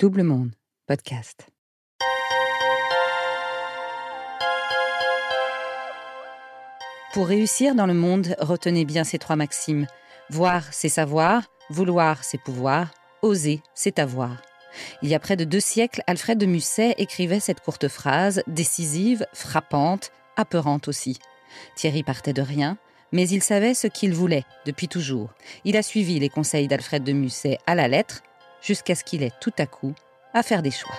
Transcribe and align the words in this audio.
Double 0.00 0.22
Monde, 0.22 0.52
podcast. 0.86 1.46
Pour 7.12 7.26
réussir 7.26 7.74
dans 7.74 7.84
le 7.84 7.92
monde, 7.92 8.34
retenez 8.38 8.86
bien 8.86 9.04
ces 9.04 9.18
trois 9.18 9.36
maximes. 9.36 9.86
Voir, 10.30 10.64
c'est 10.72 10.88
savoir, 10.88 11.42
vouloir, 11.68 12.24
c'est 12.24 12.40
pouvoir, 12.40 12.94
oser, 13.20 13.60
c'est 13.74 13.98
avoir. 13.98 14.40
Il 15.02 15.10
y 15.10 15.14
a 15.14 15.20
près 15.20 15.36
de 15.36 15.44
deux 15.44 15.60
siècles, 15.60 16.02
Alfred 16.06 16.38
de 16.38 16.46
Musset 16.46 16.94
écrivait 16.96 17.38
cette 17.38 17.60
courte 17.60 17.88
phrase, 17.88 18.42
décisive, 18.46 19.26
frappante, 19.34 20.12
apeurante 20.38 20.88
aussi. 20.88 21.18
Thierry 21.76 22.04
partait 22.04 22.32
de 22.32 22.40
rien, 22.40 22.78
mais 23.12 23.28
il 23.28 23.42
savait 23.42 23.74
ce 23.74 23.86
qu'il 23.86 24.14
voulait 24.14 24.44
depuis 24.64 24.88
toujours. 24.88 25.34
Il 25.66 25.76
a 25.76 25.82
suivi 25.82 26.18
les 26.18 26.30
conseils 26.30 26.68
d'Alfred 26.68 27.04
de 27.04 27.12
Musset 27.12 27.58
à 27.66 27.74
la 27.74 27.86
lettre, 27.86 28.22
jusqu'à 28.62 28.94
ce 28.94 29.04
qu'il 29.04 29.22
ait 29.22 29.32
tout 29.40 29.52
à 29.58 29.66
coup 29.66 29.94
à 30.34 30.42
faire 30.42 30.62
des 30.62 30.70
choix. 30.70 30.94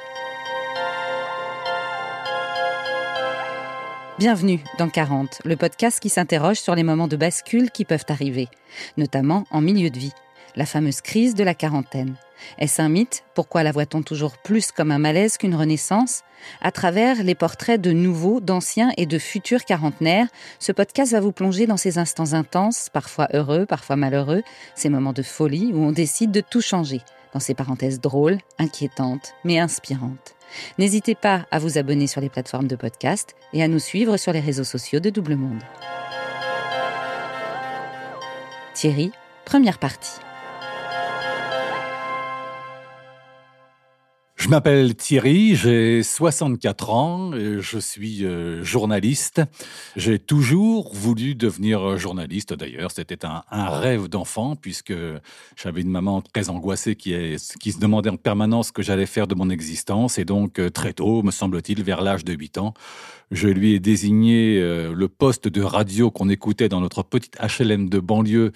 Bienvenue 4.19 4.59
dans 4.77 4.89
40, 4.89 5.41
le 5.45 5.55
podcast 5.55 5.99
qui 5.99 6.09
s'interroge 6.09 6.59
sur 6.59 6.75
les 6.75 6.83
moments 6.83 7.07
de 7.07 7.15
bascule 7.15 7.71
qui 7.71 7.85
peuvent 7.85 8.05
arriver, 8.09 8.49
notamment 8.95 9.45
en 9.49 9.61
milieu 9.61 9.89
de 9.89 9.97
vie, 9.97 10.13
la 10.55 10.67
fameuse 10.67 11.01
crise 11.01 11.33
de 11.33 11.43
la 11.43 11.55
quarantaine. 11.55 12.15
Est-ce 12.59 12.81
un 12.81 12.89
mythe? 12.89 13.23
Pourquoi 13.33 13.63
la 13.63 13.71
voit-on 13.71 14.03
toujours 14.03 14.37
plus 14.37 14.71
comme 14.71 14.91
un 14.91 14.99
malaise 14.99 15.37
qu'une 15.37 15.55
renaissance? 15.55 16.21
À 16.61 16.71
travers 16.71 17.23
les 17.23 17.35
portraits 17.35 17.81
de 17.81 17.91
nouveaux, 17.91 18.41
d'anciens 18.41 18.91
et 18.97 19.05
de 19.05 19.17
futurs 19.17 19.65
quarantenaires, 19.65 20.27
ce 20.59 20.71
podcast 20.71 21.13
va 21.13 21.19
vous 21.19 21.31
plonger 21.31 21.65
dans 21.65 21.77
ces 21.77 21.97
instants 21.97 22.33
intenses, 22.33 22.89
parfois 22.91 23.27
heureux, 23.33 23.65
parfois 23.65 23.95
malheureux, 23.95 24.43
ces 24.75 24.89
moments 24.89 25.13
de 25.13 25.23
folie 25.23 25.71
où 25.73 25.83
on 25.83 25.91
décide 25.91 26.31
de 26.31 26.41
tout 26.41 26.61
changer, 26.61 27.01
dans 27.33 27.39
ces 27.39 27.53
parenthèses 27.53 27.99
drôles, 27.99 28.39
inquiétantes, 28.59 29.33
mais 29.43 29.59
inspirantes. 29.59 30.35
N'hésitez 30.77 31.15
pas 31.15 31.45
à 31.51 31.59
vous 31.59 31.77
abonner 31.77 32.07
sur 32.07 32.21
les 32.21 32.29
plateformes 32.29 32.67
de 32.67 32.75
podcast 32.75 33.35
et 33.53 33.63
à 33.63 33.67
nous 33.67 33.79
suivre 33.79 34.17
sur 34.17 34.33
les 34.33 34.39
réseaux 34.39 34.63
sociaux 34.63 34.99
de 34.99 35.09
Double 35.09 35.35
Monde. 35.35 35.63
Thierry, 38.73 39.11
première 39.45 39.79
partie. 39.79 40.19
Je 44.41 44.49
m'appelle 44.49 44.95
Thierry, 44.95 45.55
j'ai 45.55 46.01
64 46.01 46.89
ans, 46.89 47.31
je 47.31 47.77
suis 47.77 48.25
euh, 48.25 48.63
journaliste. 48.63 49.39
J'ai 49.95 50.17
toujours 50.17 50.95
voulu 50.95 51.35
devenir 51.35 51.95
journaliste 51.99 52.51
d'ailleurs, 52.55 52.89
c'était 52.89 53.23
un, 53.23 53.43
rêve 53.51 54.07
d'enfant 54.07 54.55
puisque 54.55 54.95
j'avais 55.55 55.81
une 55.81 55.91
maman 55.91 56.23
très 56.23 56.49
angoissée 56.49 56.95
qui, 56.95 57.11
se 57.37 57.79
demandait 57.79 58.09
en 58.09 58.17
permanence 58.17 58.69
ce 58.69 58.71
que 58.71 58.81
j'allais 58.81 59.05
faire 59.05 59.27
de 59.27 59.35
mon 59.35 59.51
existence 59.51 60.17
et 60.17 60.25
donc 60.25 60.57
euh, 60.57 60.71
très 60.71 60.93
tôt, 60.93 61.21
me 61.21 61.29
semble-t-il, 61.29 61.83
vers 61.83 62.01
l'âge 62.01 62.25
de 62.25 62.33
8 62.33 62.57
ans, 62.57 62.73
je 63.29 63.47
lui 63.47 63.75
ai 63.75 63.79
désigné 63.79 64.59
euh, 64.59 64.91
le 64.91 65.07
poste 65.07 65.49
de 65.49 65.61
radio 65.61 66.09
qu'on 66.09 66.29
écoutait 66.29 66.67
dans 66.67 66.81
notre 66.81 67.03
petite 67.03 67.37
HLM 67.39 67.89
de 67.89 67.99
banlieue. 67.99 68.53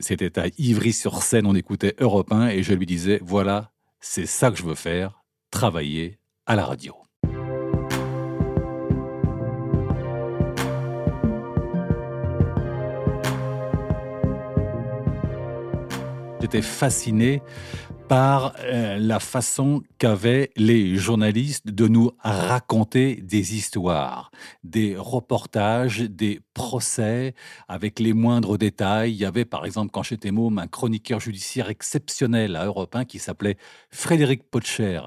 C'était 0.00 0.36
à 0.36 0.46
Ivry-sur-Seine, 0.58 1.46
on 1.46 1.54
écoutait 1.54 1.94
Europe 2.00 2.32
1 2.32 2.48
et 2.48 2.64
je 2.64 2.74
lui 2.74 2.86
disais, 2.86 3.20
voilà, 3.22 3.70
c'est 4.00 4.26
ça 4.26 4.50
que 4.50 4.58
je 4.58 4.64
veux 4.64 4.74
faire 4.74 5.17
travailler 5.50 6.18
à 6.46 6.56
la 6.56 6.64
radio. 6.64 6.94
J'étais 16.40 16.62
fasciné 16.62 17.42
par 18.08 18.54
euh, 18.60 18.98
la 18.98 19.20
façon 19.20 19.82
qu'avaient 19.98 20.50
les 20.56 20.96
journalistes 20.96 21.68
de 21.68 21.86
nous 21.86 22.10
raconter 22.20 23.16
des 23.16 23.54
histoires, 23.54 24.30
des 24.64 24.96
reportages, 24.96 26.00
des 26.00 26.40
procès 26.54 27.34
avec 27.68 28.00
les 28.00 28.14
moindres 28.14 28.56
détails. 28.56 29.12
Il 29.12 29.18
y 29.18 29.26
avait 29.26 29.44
par 29.44 29.66
exemple 29.66 29.90
quand 29.92 30.02
j'étais 30.02 30.30
môme 30.30 30.58
un 30.58 30.66
chroniqueur 30.66 31.20
judiciaire 31.20 31.68
exceptionnel 31.68 32.56
à 32.56 32.64
Europe 32.64 32.96
1 32.96 33.04
qui 33.04 33.18
s'appelait 33.18 33.58
Frédéric 33.90 34.50
Potcher 34.50 35.00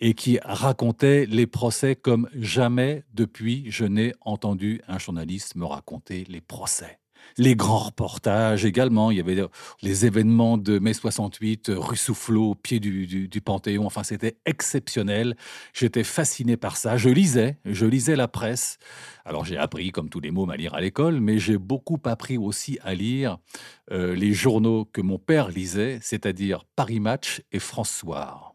et 0.00 0.14
qui 0.14 0.38
racontait 0.42 1.26
les 1.26 1.46
procès 1.46 1.94
comme 1.96 2.28
jamais 2.34 3.04
depuis 3.12 3.70
je 3.70 3.84
n'ai 3.84 4.14
entendu 4.22 4.80
un 4.88 4.98
journaliste 4.98 5.54
me 5.54 5.66
raconter 5.66 6.24
les 6.28 6.40
procès 6.40 7.01
les 7.38 7.56
grands 7.56 7.78
reportages 7.78 8.64
également. 8.64 9.10
Il 9.10 9.16
y 9.16 9.20
avait 9.20 9.42
les 9.82 10.06
événements 10.06 10.58
de 10.58 10.78
mai 10.78 10.92
68, 10.92 11.70
rue 11.74 11.96
Soufflot, 11.96 12.50
au 12.50 12.54
pied 12.54 12.80
du, 12.80 13.28
Panthéon. 13.44 13.86
Enfin, 13.86 14.02
c'était 14.02 14.36
exceptionnel. 14.46 15.36
J'étais 15.72 16.04
fasciné 16.04 16.56
par 16.56 16.76
ça. 16.76 16.96
Je 16.96 17.08
lisais, 17.08 17.58
je 17.64 17.86
lisais 17.86 18.16
la 18.16 18.28
presse. 18.28 18.78
Alors, 19.24 19.44
j'ai 19.44 19.56
appris, 19.56 19.90
comme 19.90 20.08
tous 20.08 20.20
les 20.20 20.30
mômes, 20.30 20.50
à 20.50 20.56
lire 20.56 20.74
à 20.74 20.80
l'école, 20.80 21.20
mais 21.20 21.38
j'ai 21.38 21.58
beaucoup 21.58 21.98
appris 22.04 22.38
aussi 22.38 22.78
à 22.82 22.94
lire 22.94 23.38
euh, 23.90 24.14
les 24.14 24.32
journaux 24.32 24.84
que 24.84 25.00
mon 25.00 25.18
père 25.18 25.48
lisait, 25.48 25.98
c'est-à-dire 26.02 26.64
Paris 26.76 27.00
Match 27.00 27.42
et 27.52 27.58
François. 27.58 28.54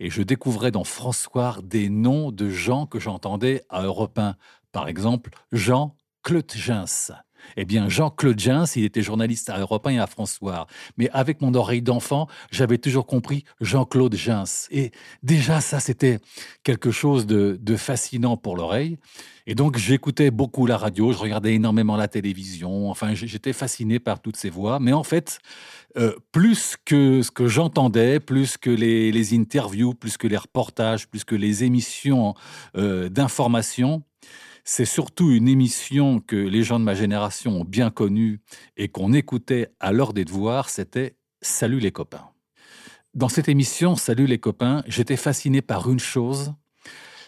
Et 0.00 0.10
je 0.10 0.22
découvrais 0.22 0.70
dans 0.70 0.84
François 0.84 1.58
des 1.62 1.88
noms 1.88 2.32
de 2.32 2.48
gens 2.48 2.86
que 2.86 2.98
j'entendais 2.98 3.62
à 3.68 3.82
Europe 3.82 4.18
1. 4.18 4.36
Par 4.72 4.88
exemple, 4.88 5.30
Jean 5.52 5.96
Clotgens. 6.22 7.12
Eh 7.56 7.64
bien, 7.64 7.88
Jean-Claude 7.88 8.38
Jens, 8.38 8.76
il 8.76 8.84
était 8.84 9.02
journaliste 9.02 9.50
à 9.50 9.58
Europe 9.58 9.86
1 9.86 9.90
et 9.90 9.98
à 9.98 10.06
François. 10.06 10.66
Mais 10.96 11.10
avec 11.10 11.40
mon 11.40 11.54
oreille 11.54 11.82
d'enfant, 11.82 12.28
j'avais 12.50 12.78
toujours 12.78 13.06
compris 13.06 13.44
Jean-Claude 13.60 14.14
Jens. 14.14 14.68
Et 14.70 14.92
déjà, 15.22 15.60
ça, 15.60 15.80
c'était 15.80 16.18
quelque 16.62 16.90
chose 16.90 17.26
de, 17.26 17.76
fascinant 17.76 18.36
pour 18.36 18.56
l'oreille. 18.56 18.98
Et 19.46 19.54
donc, 19.54 19.76
j'écoutais 19.76 20.30
beaucoup 20.30 20.66
la 20.66 20.76
radio, 20.76 21.12
je 21.12 21.18
regardais 21.18 21.54
énormément 21.54 21.96
la 21.96 22.06
télévision. 22.06 22.90
Enfin, 22.90 23.14
j'étais 23.14 23.52
fasciné 23.52 23.98
par 23.98 24.20
toutes 24.20 24.36
ces 24.36 24.50
voix. 24.50 24.78
Mais 24.78 24.92
en 24.92 25.02
fait, 25.02 25.40
euh, 25.96 26.14
plus 26.30 26.76
que 26.84 27.22
ce 27.22 27.30
que 27.30 27.48
j'entendais, 27.48 28.20
plus 28.20 28.56
que 28.56 28.70
les, 28.70 29.34
interviews, 29.34 29.94
plus 29.94 30.16
que 30.16 30.26
les 30.26 30.36
reportages, 30.36 31.08
plus 31.08 31.24
que 31.24 31.34
les 31.34 31.64
émissions 31.64 32.34
euh, 32.76 33.08
d'information, 33.08 34.02
c'est 34.64 34.84
surtout 34.84 35.30
une 35.30 35.48
émission 35.48 36.20
que 36.20 36.36
les 36.36 36.62
gens 36.62 36.78
de 36.78 36.84
ma 36.84 36.94
génération 36.94 37.60
ont 37.60 37.64
bien 37.64 37.90
connue 37.90 38.40
et 38.76 38.88
qu'on 38.88 39.12
écoutait 39.12 39.68
à 39.80 39.92
l'heure 39.92 40.12
des 40.12 40.24
devoirs, 40.24 40.68
c'était 40.68 41.16
Salut 41.40 41.80
les 41.80 41.90
copains. 41.90 42.28
Dans 43.14 43.28
cette 43.28 43.48
émission 43.48 43.96
Salut 43.96 44.26
les 44.26 44.38
copains, 44.38 44.84
j'étais 44.86 45.16
fasciné 45.16 45.60
par 45.60 45.90
une 45.90 45.98
chose, 45.98 46.54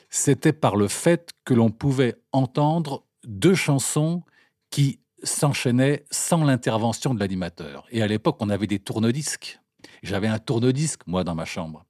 c'était 0.09 0.53
par 0.53 0.77
le 0.77 0.87
fait 0.87 1.33
que 1.45 1.55
l'on 1.55 1.71
pouvait 1.71 2.15
entendre 2.31 3.05
deux 3.25 3.55
chansons 3.55 4.23
qui 4.71 5.01
s'enchaînaient 5.25 6.05
sans 6.11 6.45
l'intervention 6.45 7.15
de 7.15 7.21
l'animateur. 7.21 7.87
Et 7.91 8.03
à 8.03 8.07
l'époque, 8.07 8.37
on 8.41 8.51
avait 8.51 8.67
des 8.67 8.79
tourne-disques. 8.79 9.59
J'avais 10.03 10.29
un 10.29 10.39
tourne-disque, 10.39 11.07
moi, 11.07 11.25
dans 11.25 11.35
ma 11.35 11.45
chambre. 11.45 11.85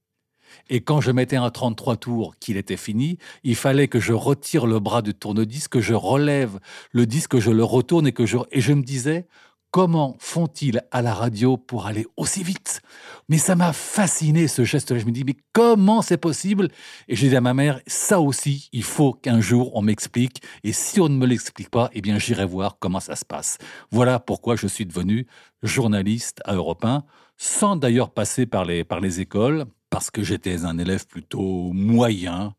Et 0.68 0.80
quand 0.80 1.00
je 1.00 1.10
mettais 1.10 1.36
un 1.36 1.50
33 1.50 1.96
tours 1.96 2.34
qu'il 2.40 2.56
était 2.56 2.76
fini, 2.76 3.18
il 3.42 3.56
fallait 3.56 3.88
que 3.88 4.00
je 4.00 4.12
retire 4.12 4.66
le 4.66 4.80
bras 4.80 5.02
du 5.02 5.14
tourne-disque, 5.14 5.72
que 5.72 5.80
je 5.80 5.94
relève 5.94 6.58
le 6.92 7.06
disque, 7.06 7.32
que 7.32 7.40
je 7.40 7.50
le 7.50 7.64
retourne 7.64 8.06
et 8.06 8.12
que 8.12 8.26
je... 8.26 8.38
Et 8.50 8.60
je 8.60 8.72
me 8.72 8.82
disais, 8.82 9.26
comment 9.74 10.14
font-ils 10.20 10.82
à 10.92 11.02
la 11.02 11.12
radio 11.12 11.56
pour 11.56 11.86
aller 11.86 12.06
aussi 12.16 12.44
vite? 12.44 12.80
Mais 13.28 13.38
ça 13.38 13.56
m'a 13.56 13.72
fasciné 13.72 14.46
ce 14.46 14.62
geste-là. 14.62 15.00
Je 15.00 15.04
me 15.04 15.10
dis, 15.10 15.24
mais 15.24 15.34
comment 15.52 16.00
c'est 16.00 16.16
possible? 16.16 16.68
Et 17.08 17.16
j'ai 17.16 17.28
dit 17.28 17.34
à 17.34 17.40
ma 17.40 17.54
mère, 17.54 17.80
ça 17.88 18.20
aussi, 18.20 18.68
il 18.72 18.84
faut 18.84 19.12
qu'un 19.12 19.40
jour 19.40 19.74
on 19.74 19.82
m'explique. 19.82 20.44
Et 20.62 20.72
si 20.72 21.00
on 21.00 21.08
ne 21.08 21.16
me 21.16 21.26
l'explique 21.26 21.70
pas, 21.70 21.90
eh 21.92 22.02
bien 22.02 22.20
j'irai 22.20 22.46
voir 22.46 22.78
comment 22.78 23.00
ça 23.00 23.16
se 23.16 23.24
passe. 23.24 23.58
Voilà 23.90 24.20
pourquoi 24.20 24.54
je 24.54 24.68
suis 24.68 24.86
devenu 24.86 25.26
journaliste 25.64 26.40
à 26.44 26.54
Europe 26.54 26.84
1, 26.84 27.02
sans 27.36 27.74
d'ailleurs 27.74 28.10
passer 28.10 28.46
par 28.46 28.64
les, 28.64 28.84
par 28.84 29.00
les 29.00 29.20
écoles 29.20 29.64
parce 29.94 30.10
que 30.10 30.24
j'étais 30.24 30.64
un 30.64 30.76
élève 30.76 31.06
plutôt 31.06 31.70
moyen, 31.72 32.56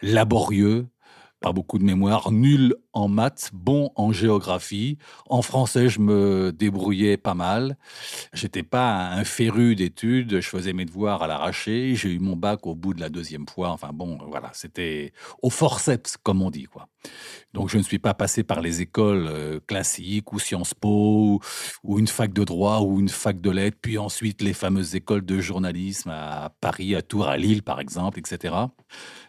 laborieux, 0.00 0.86
pas 1.40 1.52
beaucoup 1.52 1.76
de 1.76 1.82
mémoire, 1.82 2.30
nul 2.30 2.76
en 2.98 3.08
maths, 3.08 3.50
bon 3.52 3.92
en 3.94 4.12
géographie. 4.12 4.98
En 5.28 5.40
français, 5.42 5.88
je 5.88 6.00
me 6.00 6.52
débrouillais 6.52 7.16
pas 7.16 7.34
mal. 7.34 7.76
J'étais 8.32 8.64
pas 8.64 9.10
un 9.10 9.24
féru 9.24 9.76
d'études, 9.76 10.40
je 10.40 10.48
faisais 10.48 10.72
mes 10.72 10.84
devoirs 10.84 11.22
à 11.22 11.28
l'arraché. 11.28 11.94
J'ai 11.94 12.10
eu 12.10 12.18
mon 12.18 12.34
bac 12.34 12.66
au 12.66 12.74
bout 12.74 12.94
de 12.94 13.00
la 13.00 13.08
deuxième 13.08 13.46
fois. 13.48 13.70
Enfin 13.70 13.90
bon, 13.92 14.18
voilà, 14.28 14.50
c'était 14.52 15.12
au 15.42 15.50
forceps, 15.50 16.16
comme 16.16 16.42
on 16.42 16.50
dit, 16.50 16.64
quoi. 16.64 16.88
Donc 17.54 17.70
je 17.70 17.78
ne 17.78 17.82
suis 17.82 17.98
pas 17.98 18.14
passé 18.14 18.42
par 18.42 18.60
les 18.60 18.82
écoles 18.82 19.26
euh, 19.28 19.60
classiques 19.66 20.32
ou 20.32 20.38
Sciences 20.38 20.74
Po 20.74 21.40
ou, 21.82 21.98
une 21.98 22.06
fac 22.06 22.32
de 22.32 22.44
droit 22.44 22.80
ou 22.80 23.00
une 23.00 23.08
fac 23.08 23.40
de 23.40 23.50
lettres, 23.50 23.78
puis 23.80 23.96
ensuite 23.96 24.42
les 24.42 24.52
fameuses 24.52 24.94
écoles 24.94 25.24
de 25.24 25.40
journalisme 25.40 26.10
à 26.10 26.52
Paris, 26.60 26.94
à 26.94 27.02
Tours, 27.02 27.28
à 27.28 27.36
Lille 27.36 27.62
par 27.62 27.80
exemple, 27.80 28.18
etc. 28.18 28.54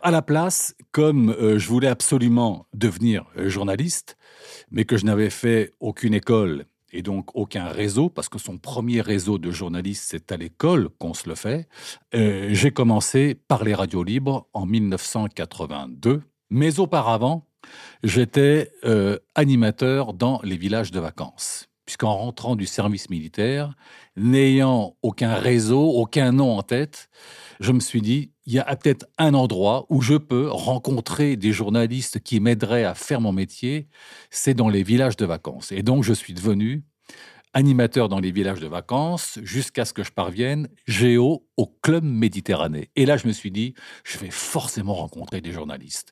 À 0.01 0.11
la 0.11 0.21
place, 0.21 0.75
comme 0.91 1.29
euh, 1.29 1.59
je 1.59 1.67
voulais 1.67 1.87
absolument 1.87 2.65
devenir 2.73 3.25
euh, 3.37 3.49
journaliste, 3.59 4.17
mais 4.71 4.85
que 4.85 4.95
je 4.95 5.05
n'avais 5.05 5.29
fait 5.29 5.73
aucune 5.81 6.13
école 6.13 6.65
et 6.93 7.01
donc 7.01 7.35
aucun 7.35 7.67
réseau, 7.67 8.09
parce 8.09 8.29
que 8.29 8.39
son 8.39 8.57
premier 8.57 9.01
réseau 9.01 9.37
de 9.37 9.51
journalistes, 9.51 10.05
c'est 10.07 10.31
à 10.31 10.37
l'école 10.37 10.89
qu'on 10.97 11.13
se 11.13 11.27
le 11.27 11.35
fait. 11.35 11.67
Euh, 12.15 12.49
j'ai 12.51 12.71
commencé 12.71 13.35
par 13.35 13.65
les 13.65 13.75
radios 13.75 14.03
libres 14.03 14.47
en 14.53 14.65
1982, 14.65 16.21
mais 16.49 16.79
auparavant, 16.79 17.45
j'étais 18.01 18.71
euh, 18.85 19.19
animateur 19.35 20.13
dans 20.13 20.39
les 20.43 20.57
villages 20.57 20.91
de 20.91 21.01
vacances. 21.01 21.67
Puisqu'en 21.85 22.15
rentrant 22.15 22.55
du 22.55 22.65
service 22.65 23.09
militaire, 23.09 23.75
n'ayant 24.15 24.95
aucun 25.01 25.33
réseau, 25.33 25.81
aucun 25.81 26.31
nom 26.31 26.57
en 26.57 26.61
tête, 26.61 27.09
je 27.59 27.71
me 27.71 27.79
suis 27.79 28.01
dit, 28.01 28.31
il 28.49 28.55
y 28.55 28.59
a 28.59 28.75
peut-être 28.75 29.05
un 29.19 29.35
endroit 29.35 29.85
où 29.89 30.01
je 30.01 30.15
peux 30.15 30.49
rencontrer 30.49 31.35
des 31.35 31.51
journalistes 31.51 32.19
qui 32.19 32.39
m'aideraient 32.39 32.83
à 32.83 32.95
faire 32.95 33.21
mon 33.21 33.31
métier, 33.31 33.87
c'est 34.31 34.55
dans 34.55 34.69
les 34.69 34.81
villages 34.81 35.15
de 35.17 35.25
vacances. 35.27 35.71
Et 35.71 35.83
donc, 35.83 36.03
je 36.03 36.13
suis 36.13 36.33
devenu 36.33 36.81
animateur 37.53 38.09
dans 38.09 38.19
les 38.19 38.31
villages 38.31 38.59
de 38.59 38.65
vacances 38.65 39.37
jusqu'à 39.43 39.85
ce 39.85 39.93
que 39.93 40.03
je 40.03 40.11
parvienne 40.11 40.67
géo 40.87 41.45
au 41.57 41.67
Club 41.67 42.03
Méditerranée. 42.03 42.89
Et 42.95 43.05
là, 43.05 43.17
je 43.17 43.27
me 43.27 43.33
suis 43.33 43.51
dit, 43.51 43.75
je 44.03 44.17
vais 44.17 44.31
forcément 44.31 44.95
rencontrer 44.95 45.41
des 45.41 45.51
journalistes. 45.51 46.11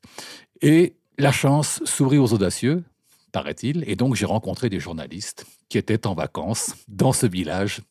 Et 0.61 0.95
la 1.17 1.31
chance 1.31 1.81
sourit 1.85 2.19
aux 2.19 2.33
audacieux, 2.33 2.83
paraît-il, 3.31 3.83
et 3.87 3.95
donc 3.95 4.13
j'ai 4.13 4.27
rencontré 4.27 4.69
des 4.69 4.79
journalistes 4.79 5.47
qui 5.69 5.79
étaient 5.79 6.05
en 6.05 6.13
vacances 6.13 6.75
dans 6.87 7.13
ce 7.13 7.25
village. 7.25 7.81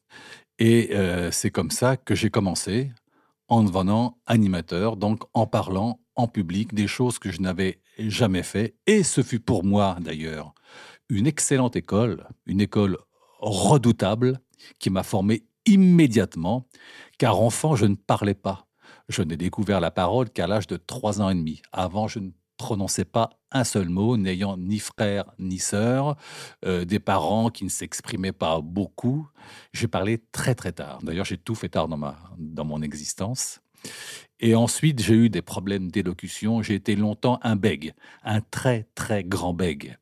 Et 0.60 0.90
euh, 0.92 1.32
c'est 1.32 1.50
comme 1.50 1.72
ça 1.72 1.96
que 1.96 2.14
j'ai 2.14 2.30
commencé 2.30 2.92
en 3.48 3.62
devenant 3.62 4.18
animateur, 4.26 4.96
donc 4.96 5.22
en 5.34 5.46
parlant 5.46 6.00
en 6.14 6.28
public 6.28 6.74
des 6.74 6.86
choses 6.86 7.18
que 7.18 7.30
je 7.30 7.40
n'avais 7.40 7.80
jamais 7.98 8.42
fait. 8.42 8.74
Et 8.86 9.02
ce 9.02 9.22
fut 9.22 9.40
pour 9.40 9.64
moi 9.64 9.96
d'ailleurs 10.00 10.54
une 11.08 11.26
excellente 11.26 11.76
école, 11.76 12.26
une 12.46 12.60
école 12.60 12.98
redoutable 13.38 14.40
qui 14.78 14.90
m'a 14.90 15.02
formé 15.02 15.44
immédiatement, 15.66 16.66
car 17.18 17.40
enfant, 17.40 17.76
je 17.76 17.86
ne 17.86 17.94
parlais 17.94 18.34
pas. 18.34 18.66
Je 19.08 19.22
n'ai 19.22 19.36
découvert 19.36 19.80
la 19.80 19.90
parole 19.90 20.30
qu'à 20.30 20.46
l'âge 20.46 20.66
de 20.66 20.76
trois 20.76 21.20
ans 21.20 21.30
et 21.30 21.34
demi. 21.34 21.62
Avant, 21.72 22.08
je 22.08 22.18
ne 22.18 22.30
prononçais 22.56 23.04
pas 23.04 23.30
un 23.52 23.64
seul 23.64 23.88
mot, 23.88 24.16
n'ayant 24.16 24.56
ni 24.56 24.78
frère 24.78 25.24
ni 25.38 25.58
sœur, 25.58 26.16
euh, 26.64 26.84
des 26.84 26.98
parents 26.98 27.50
qui 27.50 27.64
ne 27.64 27.70
s'exprimaient 27.70 28.32
pas 28.32 28.60
beaucoup. 28.60 29.28
J'ai 29.72 29.88
parlé 29.88 30.22
très 30.32 30.54
très 30.54 30.72
tard. 30.72 30.98
D'ailleurs, 31.02 31.24
j'ai 31.24 31.38
tout 31.38 31.54
fait 31.54 31.68
tard 31.68 31.88
dans, 31.88 31.96
ma, 31.96 32.16
dans 32.38 32.64
mon 32.64 32.82
existence. 32.82 33.60
Et 34.40 34.54
ensuite, 34.54 35.00
j'ai 35.02 35.14
eu 35.14 35.30
des 35.30 35.42
problèmes 35.42 35.90
d'élocution. 35.90 36.62
J'ai 36.62 36.74
été 36.74 36.96
longtemps 36.96 37.38
un 37.42 37.56
bègue, 37.56 37.94
un 38.22 38.40
très 38.40 38.86
très 38.94 39.24
grand 39.24 39.54
bègue. 39.54 39.96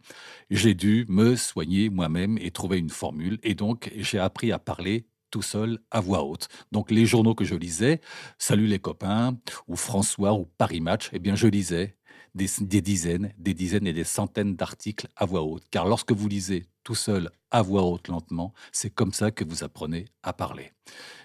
J'ai 0.50 0.74
dû 0.74 1.06
me 1.08 1.36
soigner 1.36 1.88
moi-même 1.88 2.38
et 2.40 2.50
trouver 2.50 2.78
une 2.78 2.90
formule. 2.90 3.38
Et 3.42 3.54
donc, 3.54 3.92
j'ai 3.96 4.18
appris 4.18 4.50
à 4.50 4.58
parler 4.58 5.06
tout 5.34 5.42
seul 5.42 5.80
à 5.90 6.00
voix 6.00 6.22
haute. 6.22 6.46
Donc 6.70 6.92
les 6.92 7.06
journaux 7.06 7.34
que 7.34 7.44
je 7.44 7.56
lisais, 7.56 8.00
Salut 8.38 8.68
les 8.68 8.78
copains, 8.78 9.36
ou 9.66 9.74
François, 9.74 10.32
ou 10.32 10.44
Paris 10.58 10.80
Match, 10.80 11.10
eh 11.12 11.18
bien 11.18 11.34
je 11.34 11.48
lisais 11.48 11.96
des, 12.34 12.48
dizaines, 12.80 13.32
des 13.38 13.54
dizaines 13.54 13.86
et 13.86 13.92
des 13.92 14.04
centaines 14.04 14.56
d'articles 14.56 15.08
à 15.16 15.24
voix 15.24 15.42
haute. 15.42 15.64
Car 15.70 15.86
lorsque 15.86 16.12
vous 16.12 16.28
lisez 16.28 16.66
tout 16.82 16.94
seul 16.94 17.30
à 17.50 17.62
voix 17.62 17.82
haute 17.82 18.08
lentement, 18.08 18.52
c'est 18.72 18.90
comme 18.90 19.12
ça 19.12 19.30
que 19.30 19.44
vous 19.44 19.64
apprenez 19.64 20.06
à 20.22 20.32
parler. 20.32 20.72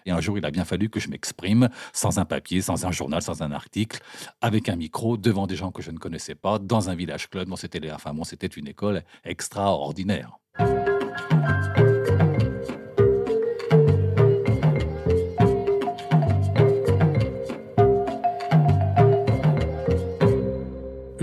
Et 0.06 0.12
un 0.12 0.22
jour, 0.22 0.38
il 0.38 0.46
a 0.46 0.52
bien 0.52 0.66
fallu 0.66 0.90
que 0.90 1.00
je 1.00 1.10
m'exprime 1.10 1.70
sans 1.94 2.20
un 2.20 2.26
papier, 2.26 2.62
sans 2.62 2.86
un 2.86 2.92
journal, 2.92 3.22
sans 3.22 3.42
un 3.42 3.52
article, 3.52 4.00
avec 4.42 4.70
un 4.70 4.76
micro, 4.76 5.18
devant 5.18 5.48
des 5.48 5.56
gens 5.56 5.72
que 5.72 5.82
je 5.82 5.92
ne 5.92 5.98
connaissais 5.98 6.36
pas, 6.36 6.60
dans 6.60 6.90
un 6.90 6.96
village 6.96 7.30
club. 7.30 7.50
Bon, 7.50 7.56
c'était, 7.56 7.92
enfin, 7.92 8.14
bon, 8.14 8.24
une 8.58 8.68
école 8.68 9.04
extraordinaire. 9.24 10.40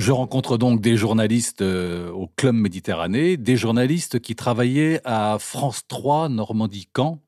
Je 0.06 0.12
rencontre 0.12 0.56
donc 0.56 0.80
des 0.80 0.96
journalistes 0.96 1.62
euh, 1.62 2.12
au 2.12 2.28
Club 2.28 2.54
Méditerranée, 2.54 3.36
des 3.36 3.56
journalistes 3.56 4.20
qui 4.20 4.36
travaillaient 4.36 5.00
à 5.04 5.38
France 5.40 5.82
3 5.88 6.28
Normandie-Caen. 6.28 7.18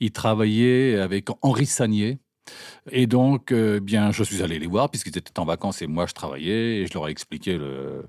Ils 0.00 0.10
travaillaient 0.10 0.98
avec 0.98 1.28
Henri 1.42 1.66
Sagnier, 1.66 2.18
et 2.90 3.06
donc, 3.06 3.50
euh, 3.50 3.80
bien, 3.80 4.12
je 4.12 4.22
suis 4.22 4.42
allé 4.42 4.58
les 4.58 4.66
voir 4.66 4.90
puisqu'ils 4.90 5.16
étaient 5.16 5.38
en 5.38 5.44
vacances 5.44 5.80
et 5.80 5.86
moi 5.86 6.06
je 6.06 6.12
travaillais 6.12 6.78
et 6.78 6.86
je 6.86 6.92
leur 6.94 7.08
ai 7.08 7.10
expliqué 7.10 7.56
le, 7.56 8.04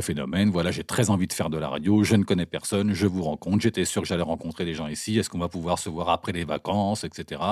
phénomène. 0.00 0.50
Voilà, 0.50 0.70
j'ai 0.70 0.84
très 0.84 1.10
envie 1.10 1.26
de 1.26 1.32
faire 1.32 1.50
de 1.50 1.58
la 1.58 1.68
radio, 1.68 2.02
je 2.04 2.16
ne 2.16 2.24
connais 2.24 2.46
personne, 2.46 2.92
je 2.92 3.06
vous 3.06 3.22
rencontre. 3.22 3.60
J'étais 3.60 3.84
sûr 3.84 4.02
que 4.02 4.08
j'allais 4.08 4.22
rencontrer 4.22 4.64
des 4.64 4.74
gens 4.74 4.86
ici. 4.88 5.18
Est-ce 5.18 5.30
qu'on 5.30 5.38
va 5.38 5.48
pouvoir 5.48 5.78
se 5.78 5.88
voir 5.88 6.10
après 6.10 6.32
les 6.32 6.44
vacances, 6.44 7.04
etc. 7.04 7.42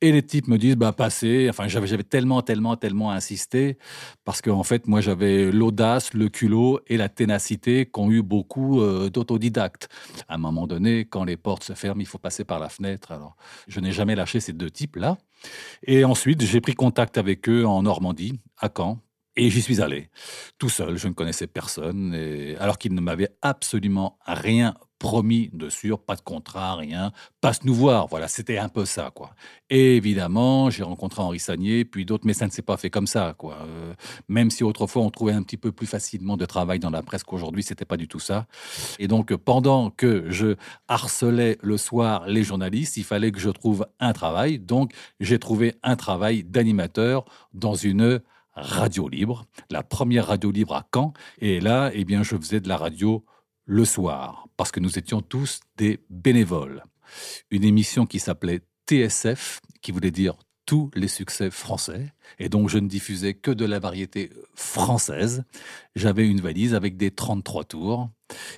Et 0.00 0.12
les 0.12 0.22
types 0.22 0.48
me 0.48 0.58
disent, 0.58 0.76
bah 0.76 0.92
passez. 0.92 1.48
Enfin, 1.50 1.68
j'avais, 1.68 2.02
tellement, 2.02 2.42
tellement, 2.42 2.76
tellement 2.76 3.10
insisté 3.10 3.78
parce 4.24 4.42
qu'en 4.42 4.62
fait, 4.62 4.86
moi, 4.86 5.00
j'avais 5.00 5.50
l'audace, 5.50 6.14
le 6.14 6.28
culot 6.28 6.80
et 6.86 6.96
la 6.96 7.08
ténacité 7.08 7.86
qu'ont 7.86 8.10
eu 8.10 8.22
beaucoup 8.22 8.80
euh, 8.80 9.10
d'autodidactes. 9.10 9.88
À 10.28 10.34
un 10.34 10.38
moment 10.38 10.66
donné, 10.66 11.04
quand 11.04 11.24
les 11.24 11.36
portes 11.36 11.64
se 11.64 11.74
ferment, 11.74 12.00
il 12.00 12.06
faut 12.06 12.18
passer 12.18 12.44
par 12.44 12.58
la 12.58 12.68
fenêtre. 12.68 13.12
Alors, 13.12 13.36
je 13.66 13.80
n'ai 13.80 13.92
jamais 13.92 14.14
lâché 14.14 14.40
ces 14.40 14.52
deux 14.52 14.70
types-là. 14.70 15.18
Et 15.82 16.04
ensuite, 16.04 16.42
j'ai 16.42 16.60
pris 16.60 16.74
contact 16.74 17.18
avec 17.18 17.48
eux 17.48 17.66
en 17.66 17.82
Normandie, 17.82 18.40
à 18.58 18.68
Caen, 18.74 19.00
et 19.36 19.50
j'y 19.50 19.62
suis 19.62 19.80
allé, 19.80 20.08
tout 20.58 20.68
seul, 20.68 20.96
je 20.96 21.06
ne 21.06 21.12
connaissais 21.12 21.46
personne, 21.46 22.12
alors 22.58 22.76
qu'ils 22.76 22.94
ne 22.94 23.00
m'avaient 23.00 23.30
absolument 23.40 24.18
rien 24.26 24.74
promis 24.98 25.50
de 25.52 25.68
sûr, 25.68 26.00
pas 26.00 26.16
de 26.16 26.20
contrat, 26.20 26.76
rien, 26.76 27.12
passe 27.40 27.64
nous 27.64 27.74
voir. 27.74 28.08
Voilà, 28.08 28.28
c'était 28.28 28.58
un 28.58 28.68
peu 28.68 28.84
ça, 28.84 29.10
quoi. 29.14 29.34
Et 29.70 29.96
évidemment, 29.96 30.70
j'ai 30.70 30.82
rencontré 30.82 31.22
Henri 31.22 31.38
Sagnier, 31.38 31.84
puis 31.84 32.04
d'autres, 32.04 32.26
mais 32.26 32.32
ça 32.32 32.46
ne 32.46 32.50
s'est 32.50 32.62
pas 32.62 32.76
fait 32.76 32.90
comme 32.90 33.06
ça, 33.06 33.34
quoi. 33.36 33.58
Euh, 33.62 33.94
même 34.28 34.50
si 34.50 34.64
autrefois 34.64 35.02
on 35.02 35.10
trouvait 35.10 35.32
un 35.32 35.42
petit 35.42 35.56
peu 35.56 35.72
plus 35.72 35.86
facilement 35.86 36.36
de 36.36 36.44
travail 36.44 36.78
dans 36.78 36.90
la 36.90 37.02
presse 37.02 37.22
qu'aujourd'hui, 37.22 37.62
c'était 37.62 37.84
pas 37.84 37.96
du 37.96 38.08
tout 38.08 38.20
ça. 38.20 38.46
Et 38.98 39.08
donc, 39.08 39.34
pendant 39.36 39.90
que 39.90 40.30
je 40.30 40.56
harcelais 40.88 41.58
le 41.62 41.76
soir 41.76 42.26
les 42.26 42.42
journalistes, 42.42 42.96
il 42.96 43.04
fallait 43.04 43.32
que 43.32 43.40
je 43.40 43.50
trouve 43.50 43.86
un 44.00 44.12
travail. 44.12 44.58
Donc, 44.58 44.92
j'ai 45.20 45.38
trouvé 45.38 45.74
un 45.82 45.96
travail 45.96 46.44
d'animateur 46.44 47.24
dans 47.52 47.74
une 47.74 48.20
radio 48.54 49.08
libre, 49.08 49.46
la 49.70 49.82
première 49.82 50.26
radio 50.26 50.50
libre 50.50 50.74
à 50.74 50.86
Caen. 50.92 51.12
Et 51.40 51.60
là, 51.60 51.90
eh 51.94 52.04
bien, 52.04 52.22
je 52.22 52.36
faisais 52.36 52.60
de 52.60 52.68
la 52.68 52.76
radio 52.76 53.24
le 53.68 53.84
soir, 53.84 54.48
parce 54.56 54.72
que 54.72 54.80
nous 54.80 54.98
étions 54.98 55.20
tous 55.20 55.60
des 55.76 56.00
bénévoles. 56.08 56.82
Une 57.50 57.64
émission 57.64 58.06
qui 58.06 58.18
s'appelait 58.18 58.62
TSF, 58.88 59.60
qui 59.82 59.92
voulait 59.92 60.10
dire 60.10 60.34
tous 60.64 60.90
les 60.94 61.08
succès 61.08 61.50
français, 61.50 62.12
et 62.38 62.48
donc 62.48 62.70
je 62.70 62.78
ne 62.78 62.88
diffusais 62.88 63.34
que 63.34 63.50
de 63.50 63.66
la 63.66 63.78
variété 63.78 64.30
française. 64.54 65.44
J'avais 65.96 66.26
une 66.26 66.40
valise 66.40 66.74
avec 66.74 66.96
des 66.96 67.10
33 67.10 67.64
tours, 67.64 68.10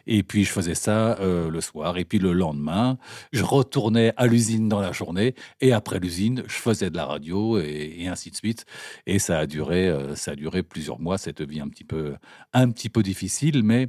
et 0.07 0.23
puis 0.23 0.45
je 0.45 0.51
faisais 0.51 0.75
ça 0.77 1.19
euh, 1.21 1.51
le 1.51 1.61
soir, 1.61 1.99
et 1.99 2.05
puis 2.05 2.19
le 2.19 2.33
lendemain, 2.33 2.97
je 3.33 3.43
retournais 3.43 4.13
à 4.17 4.29
l'usine 4.29 4.69
dans 4.69 4.81
la 4.81 4.93
journée, 4.93 5.35
et 5.61 5.73
après 5.73 5.99
l'usine, 5.99 6.45
je 6.47 6.55
faisais 6.55 6.91
de 6.91 6.97
la 6.97 7.07
radio, 7.07 7.59
et, 7.59 8.07
ainsi 8.09 8.31
de 8.31 8.37
suite. 8.37 8.65
Et 9.07 9.19
ça 9.19 9.41
a 9.41 9.47
duré, 9.47 9.89
euh, 9.89 10.15
ça 10.15 10.33
a 10.33 10.37
duré 10.37 10.63
plusieurs 10.63 11.01
mois, 11.01 11.19
cette 11.19 11.43
vie 11.43 11.61
un 11.61 11.69
petit 11.69 11.85
peu, 11.85 12.15
un 12.53 12.71
petit 12.71 12.89
peu 12.89 13.03
difficile, 13.03 13.63
mais 13.65 13.89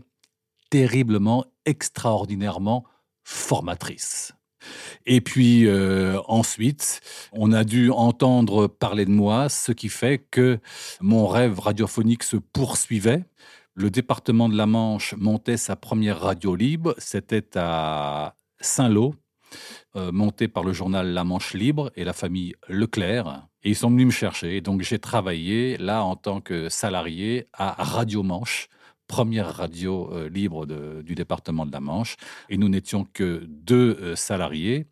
terriblement, 0.71 1.45
extraordinairement 1.65 2.85
formatrice. 3.23 4.33
Et 5.05 5.21
puis 5.21 5.67
euh, 5.67 6.19
ensuite, 6.27 7.01
on 7.33 7.51
a 7.51 7.63
dû 7.63 7.91
entendre 7.91 8.67
parler 8.67 9.05
de 9.05 9.11
moi, 9.11 9.49
ce 9.49 9.71
qui 9.71 9.89
fait 9.89 10.19
que 10.19 10.59
mon 11.01 11.27
rêve 11.27 11.59
radiophonique 11.59 12.23
se 12.23 12.37
poursuivait. 12.37 13.25
Le 13.73 13.89
département 13.89 14.49
de 14.49 14.55
la 14.55 14.65
Manche 14.65 15.13
montait 15.17 15.57
sa 15.57 15.75
première 15.75 16.19
radio 16.19 16.55
libre, 16.55 16.95
c'était 16.97 17.57
à 17.57 18.35
Saint-Lô, 18.59 19.15
euh, 19.95 20.11
monté 20.11 20.47
par 20.47 20.63
le 20.63 20.73
journal 20.73 21.07
La 21.13 21.23
Manche 21.23 21.53
Libre 21.53 21.91
et 21.95 22.03
la 22.03 22.13
famille 22.13 22.53
Leclerc. 22.67 23.47
Et 23.63 23.69
ils 23.69 23.75
sont 23.75 23.89
venus 23.89 24.07
me 24.07 24.11
chercher. 24.11 24.61
Donc 24.61 24.81
j'ai 24.81 24.99
travaillé 24.99 25.77
là 25.77 26.03
en 26.03 26.15
tant 26.15 26.41
que 26.41 26.69
salarié 26.69 27.47
à 27.53 27.83
Radio 27.83 28.23
Manche 28.23 28.69
première 29.11 29.53
radio 29.53 30.09
euh, 30.13 30.29
libre 30.29 30.65
du 31.03 31.15
département 31.15 31.65
de 31.65 31.71
la 31.73 31.81
Manche. 31.81 32.15
Et 32.47 32.55
nous 32.55 32.69
n'étions 32.69 33.03
que 33.03 33.43
deux 33.45 33.97
euh, 34.01 34.15
salariés 34.15 34.87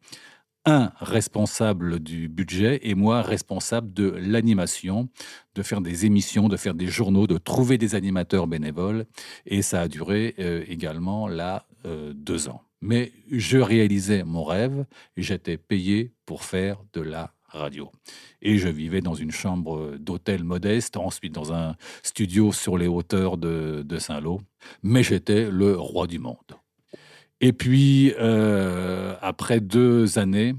un 0.65 0.91
responsable 0.99 1.99
du 2.01 2.27
budget 2.27 2.81
et 2.83 2.93
moi 2.93 3.21
responsable 3.21 3.93
de 3.93 4.09
l'animation, 4.09 5.07
de 5.55 5.63
faire 5.63 5.79
des 5.79 6.05
émissions, 6.05 6.49
de 6.49 6.57
faire 6.57 6.73
des 6.73 6.87
journaux, 6.87 7.27
de 7.27 7.37
trouver 7.37 7.77
des 7.77 7.95
animateurs 7.95 8.45
bénévoles. 8.45 9.05
Et 9.45 9.61
ça 9.61 9.79
a 9.79 9.87
duré 9.87 10.35
euh, 10.37 10.65
également 10.67 11.29
là 11.29 11.65
deux 12.13 12.49
ans. 12.49 12.61
Mais 12.81 13.13
je 13.31 13.57
réalisais 13.57 14.25
mon 14.25 14.43
rêve, 14.43 14.85
j'étais 15.15 15.57
payé 15.57 16.11
pour 16.25 16.43
faire 16.43 16.83
de 16.91 16.99
la 16.99 17.33
radio. 17.49 17.91
Et 18.41 18.57
je 18.57 18.69
vivais 18.69 19.01
dans 19.01 19.13
une 19.13 19.31
chambre 19.31 19.97
d'hôtel 19.97 20.43
modeste, 20.43 20.97
ensuite 20.97 21.33
dans 21.33 21.53
un 21.53 21.75
studio 22.03 22.51
sur 22.51 22.77
les 22.77 22.87
hauteurs 22.87 23.37
de, 23.37 23.97
Saint-Lô. 23.97 24.41
Mais 24.83 25.03
j'étais 25.03 25.49
le 25.49 25.75
roi 25.77 26.07
du 26.07 26.19
monde. 26.19 26.37
Et 27.41 27.53
puis, 27.53 28.13
euh, 28.19 29.15
après 29.21 29.59
deux 29.59 30.19
années, 30.19 30.55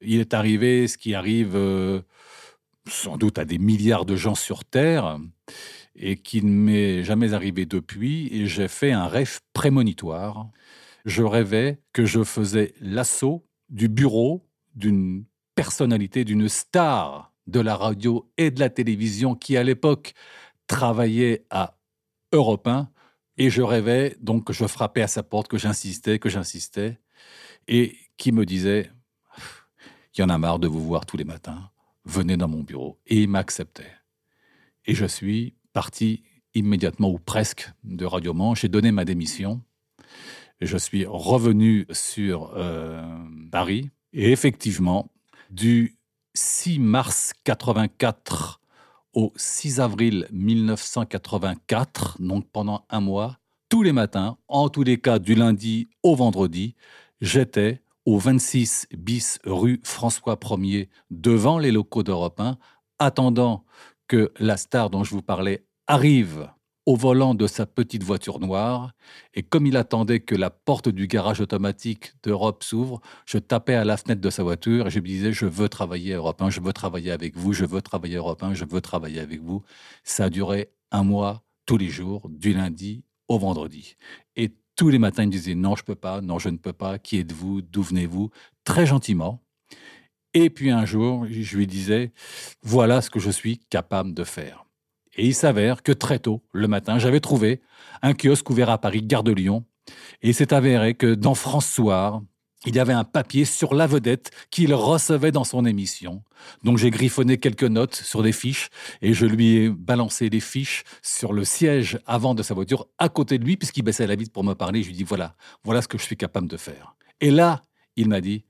il 0.00 0.20
est 0.20 0.34
arrivé 0.34 0.86
ce 0.86 0.98
qui 0.98 1.14
arrive 1.14 1.56
euh, 1.56 2.02
sans 2.86 3.16
doute 3.16 3.38
à 3.38 3.44
des 3.44 3.58
milliards 3.58 4.04
de 4.04 4.16
gens 4.16 4.34
sur 4.34 4.64
Terre 4.64 5.18
et 5.96 6.16
qui 6.16 6.42
ne 6.42 6.50
m'est 6.50 7.02
jamais 7.02 7.32
arrivé 7.34 7.66
depuis. 7.66 8.28
Et 8.32 8.46
j'ai 8.46 8.68
fait 8.68 8.92
un 8.92 9.06
rêve 9.06 9.40
prémonitoire. 9.52 10.48
Je 11.04 11.22
rêvais 11.22 11.80
que 11.92 12.04
je 12.04 12.22
faisais 12.22 12.74
l'assaut 12.80 13.46
du 13.68 13.88
bureau 13.88 14.46
d'une 14.74 15.24
personnalité, 15.58 16.24
d'une 16.24 16.48
star 16.48 17.32
de 17.48 17.58
la 17.58 17.74
radio 17.74 18.30
et 18.36 18.52
de 18.52 18.60
la 18.60 18.70
télévision 18.70 19.34
qui, 19.34 19.56
à 19.56 19.64
l'époque, 19.64 20.14
travaillait 20.68 21.46
à 21.50 21.76
Europe 22.30 22.68
1 22.68 22.88
et 23.38 23.50
je 23.50 23.62
rêvais 23.62 24.16
donc 24.20 24.44
que 24.44 24.52
je 24.52 24.68
frappais 24.68 25.02
à 25.02 25.08
sa 25.08 25.24
porte, 25.24 25.48
que 25.48 25.58
j'insistais, 25.58 26.20
que 26.20 26.28
j'insistais, 26.28 27.00
et 27.66 27.96
qui 28.16 28.30
me 28.30 28.46
disait 28.46 28.92
Il 30.14 30.20
y 30.20 30.22
en 30.22 30.28
a 30.28 30.38
marre 30.38 30.60
de 30.60 30.68
vous 30.68 30.84
voir 30.84 31.06
tous 31.06 31.16
les 31.16 31.24
matins, 31.24 31.70
venez 32.04 32.36
dans 32.36 32.46
mon 32.46 32.62
bureau. 32.62 33.00
Et 33.08 33.22
il 33.22 33.28
m'acceptait. 33.28 33.90
Et 34.86 34.94
je 34.94 35.06
suis 35.06 35.56
parti 35.72 36.22
immédiatement, 36.54 37.10
ou 37.10 37.18
presque, 37.18 37.68
de 37.82 38.04
Radio 38.04 38.32
Manche. 38.32 38.60
J'ai 38.60 38.68
donné 38.68 38.92
ma 38.92 39.04
démission. 39.04 39.60
Je 40.60 40.76
suis 40.76 41.04
revenu 41.04 41.84
sur 41.90 42.52
euh, 42.54 43.02
Paris. 43.50 43.90
Et 44.12 44.30
effectivement, 44.30 45.10
du 45.50 45.98
6 46.34 46.78
mars 46.78 47.32
84 47.44 48.60
au 49.14 49.32
6 49.36 49.80
avril 49.80 50.28
1984, 50.30 52.18
donc 52.20 52.48
pendant 52.50 52.84
un 52.90 53.00
mois, 53.00 53.38
tous 53.68 53.82
les 53.82 53.92
matins, 53.92 54.38
en 54.48 54.68
tous 54.68 54.82
les 54.82 55.00
cas 55.00 55.18
du 55.18 55.34
lundi 55.34 55.88
au 56.02 56.14
vendredi, 56.14 56.74
j'étais 57.20 57.82
au 58.06 58.18
26 58.18 58.86
bis 58.96 59.38
rue 59.44 59.80
François 59.84 60.36
1er, 60.36 60.88
devant 61.10 61.58
les 61.58 61.72
locaux 61.72 62.02
d'Europe 62.02 62.40
1, 62.40 62.56
attendant 62.98 63.64
que 64.06 64.32
la 64.38 64.56
star 64.56 64.90
dont 64.90 65.04
je 65.04 65.10
vous 65.10 65.22
parlais 65.22 65.66
arrive 65.86 66.48
au 66.88 66.96
volant 66.96 67.34
de 67.34 67.46
sa 67.46 67.66
petite 67.66 68.02
voiture 68.02 68.40
noire, 68.40 68.92
et 69.34 69.42
comme 69.42 69.66
il 69.66 69.76
attendait 69.76 70.20
que 70.20 70.34
la 70.34 70.48
porte 70.48 70.88
du 70.88 71.06
garage 71.06 71.38
automatique 71.38 72.14
d'Europe 72.22 72.64
s'ouvre, 72.64 73.02
je 73.26 73.36
tapais 73.36 73.74
à 73.74 73.84
la 73.84 73.98
fenêtre 73.98 74.22
de 74.22 74.30
sa 74.30 74.42
voiture 74.42 74.86
et 74.86 74.90
je 74.90 74.98
me 74.98 75.04
disais, 75.04 75.34
je 75.34 75.44
veux 75.44 75.68
travailler 75.68 76.14
Europe 76.14 76.40
1, 76.40 76.48
je 76.48 76.62
veux 76.62 76.72
travailler 76.72 77.10
avec 77.10 77.36
vous, 77.36 77.52
je 77.52 77.66
veux 77.66 77.82
travailler 77.82 78.16
Europe 78.16 78.42
1, 78.42 78.54
je 78.54 78.64
veux 78.64 78.80
travailler 78.80 79.20
avec 79.20 79.42
vous. 79.42 79.62
Ça 80.02 80.24
a 80.24 80.30
duré 80.30 80.70
un 80.90 81.02
mois, 81.02 81.44
tous 81.66 81.76
les 81.76 81.90
jours, 81.90 82.26
du 82.30 82.54
lundi 82.54 83.04
au 83.28 83.38
vendredi. 83.38 83.96
Et 84.34 84.56
tous 84.74 84.88
les 84.88 84.98
matins, 84.98 85.24
il 85.24 85.26
me 85.26 85.32
disait, 85.32 85.54
non, 85.54 85.76
je 85.76 85.84
peux 85.84 85.94
pas, 85.94 86.22
non, 86.22 86.38
je 86.38 86.48
ne 86.48 86.56
peux 86.56 86.72
pas, 86.72 86.98
qui 86.98 87.18
êtes-vous, 87.18 87.60
d'où 87.60 87.82
venez-vous, 87.82 88.30
très 88.64 88.86
gentiment. 88.86 89.42
Et 90.32 90.48
puis 90.48 90.70
un 90.70 90.86
jour, 90.86 91.26
je 91.28 91.54
lui 91.58 91.66
disais, 91.66 92.12
voilà 92.62 93.02
ce 93.02 93.10
que 93.10 93.20
je 93.20 93.30
suis 93.30 93.58
capable 93.58 94.14
de 94.14 94.24
faire. 94.24 94.64
Et 95.18 95.26
il 95.26 95.34
s'avère 95.34 95.82
que 95.82 95.90
très 95.90 96.20
tôt, 96.20 96.42
le 96.52 96.68
matin, 96.68 97.00
j'avais 97.00 97.18
trouvé 97.18 97.60
un 98.02 98.14
kiosque 98.14 98.48
ouvert 98.50 98.70
à 98.70 98.78
Paris, 98.78 99.02
Gare 99.02 99.24
de 99.24 99.32
Lyon. 99.32 99.64
Et 100.22 100.28
il 100.28 100.34
s'est 100.34 100.54
avéré 100.54 100.94
que 100.94 101.12
dans 101.12 101.34
François, 101.34 102.22
il 102.66 102.76
y 102.76 102.78
avait 102.78 102.92
un 102.92 103.02
papier 103.02 103.44
sur 103.44 103.74
la 103.74 103.88
vedette 103.88 104.30
qu'il 104.50 104.72
recevait 104.74 105.32
dans 105.32 105.42
son 105.42 105.64
émission. 105.64 106.22
Donc 106.62 106.78
j'ai 106.78 106.90
griffonné 106.90 107.38
quelques 107.38 107.64
notes 107.64 107.96
sur 107.96 108.22
des 108.22 108.30
fiches 108.30 108.68
et 109.02 109.12
je 109.12 109.26
lui 109.26 109.56
ai 109.56 109.70
balancé 109.70 110.28
les 110.28 110.40
fiches 110.40 110.84
sur 111.02 111.32
le 111.32 111.44
siège 111.44 111.98
avant 112.06 112.36
de 112.36 112.44
sa 112.44 112.54
voiture 112.54 112.86
à 112.98 113.08
côté 113.08 113.38
de 113.38 113.44
lui 113.44 113.56
puisqu'il 113.56 113.82
baissait 113.82 114.06
la 114.06 114.14
vitre 114.14 114.32
pour 114.32 114.44
me 114.44 114.54
parler. 114.54 114.82
Je 114.82 114.88
lui 114.88 114.96
dit 114.96 115.04
voilà, 115.04 115.34
voilà 115.64 115.82
ce 115.82 115.88
que 115.88 115.98
je 115.98 116.04
suis 116.04 116.16
capable 116.16 116.46
de 116.46 116.56
faire. 116.56 116.94
Et 117.20 117.32
là, 117.32 117.62
il 117.96 118.08
m'a 118.08 118.20
dit 118.20 118.44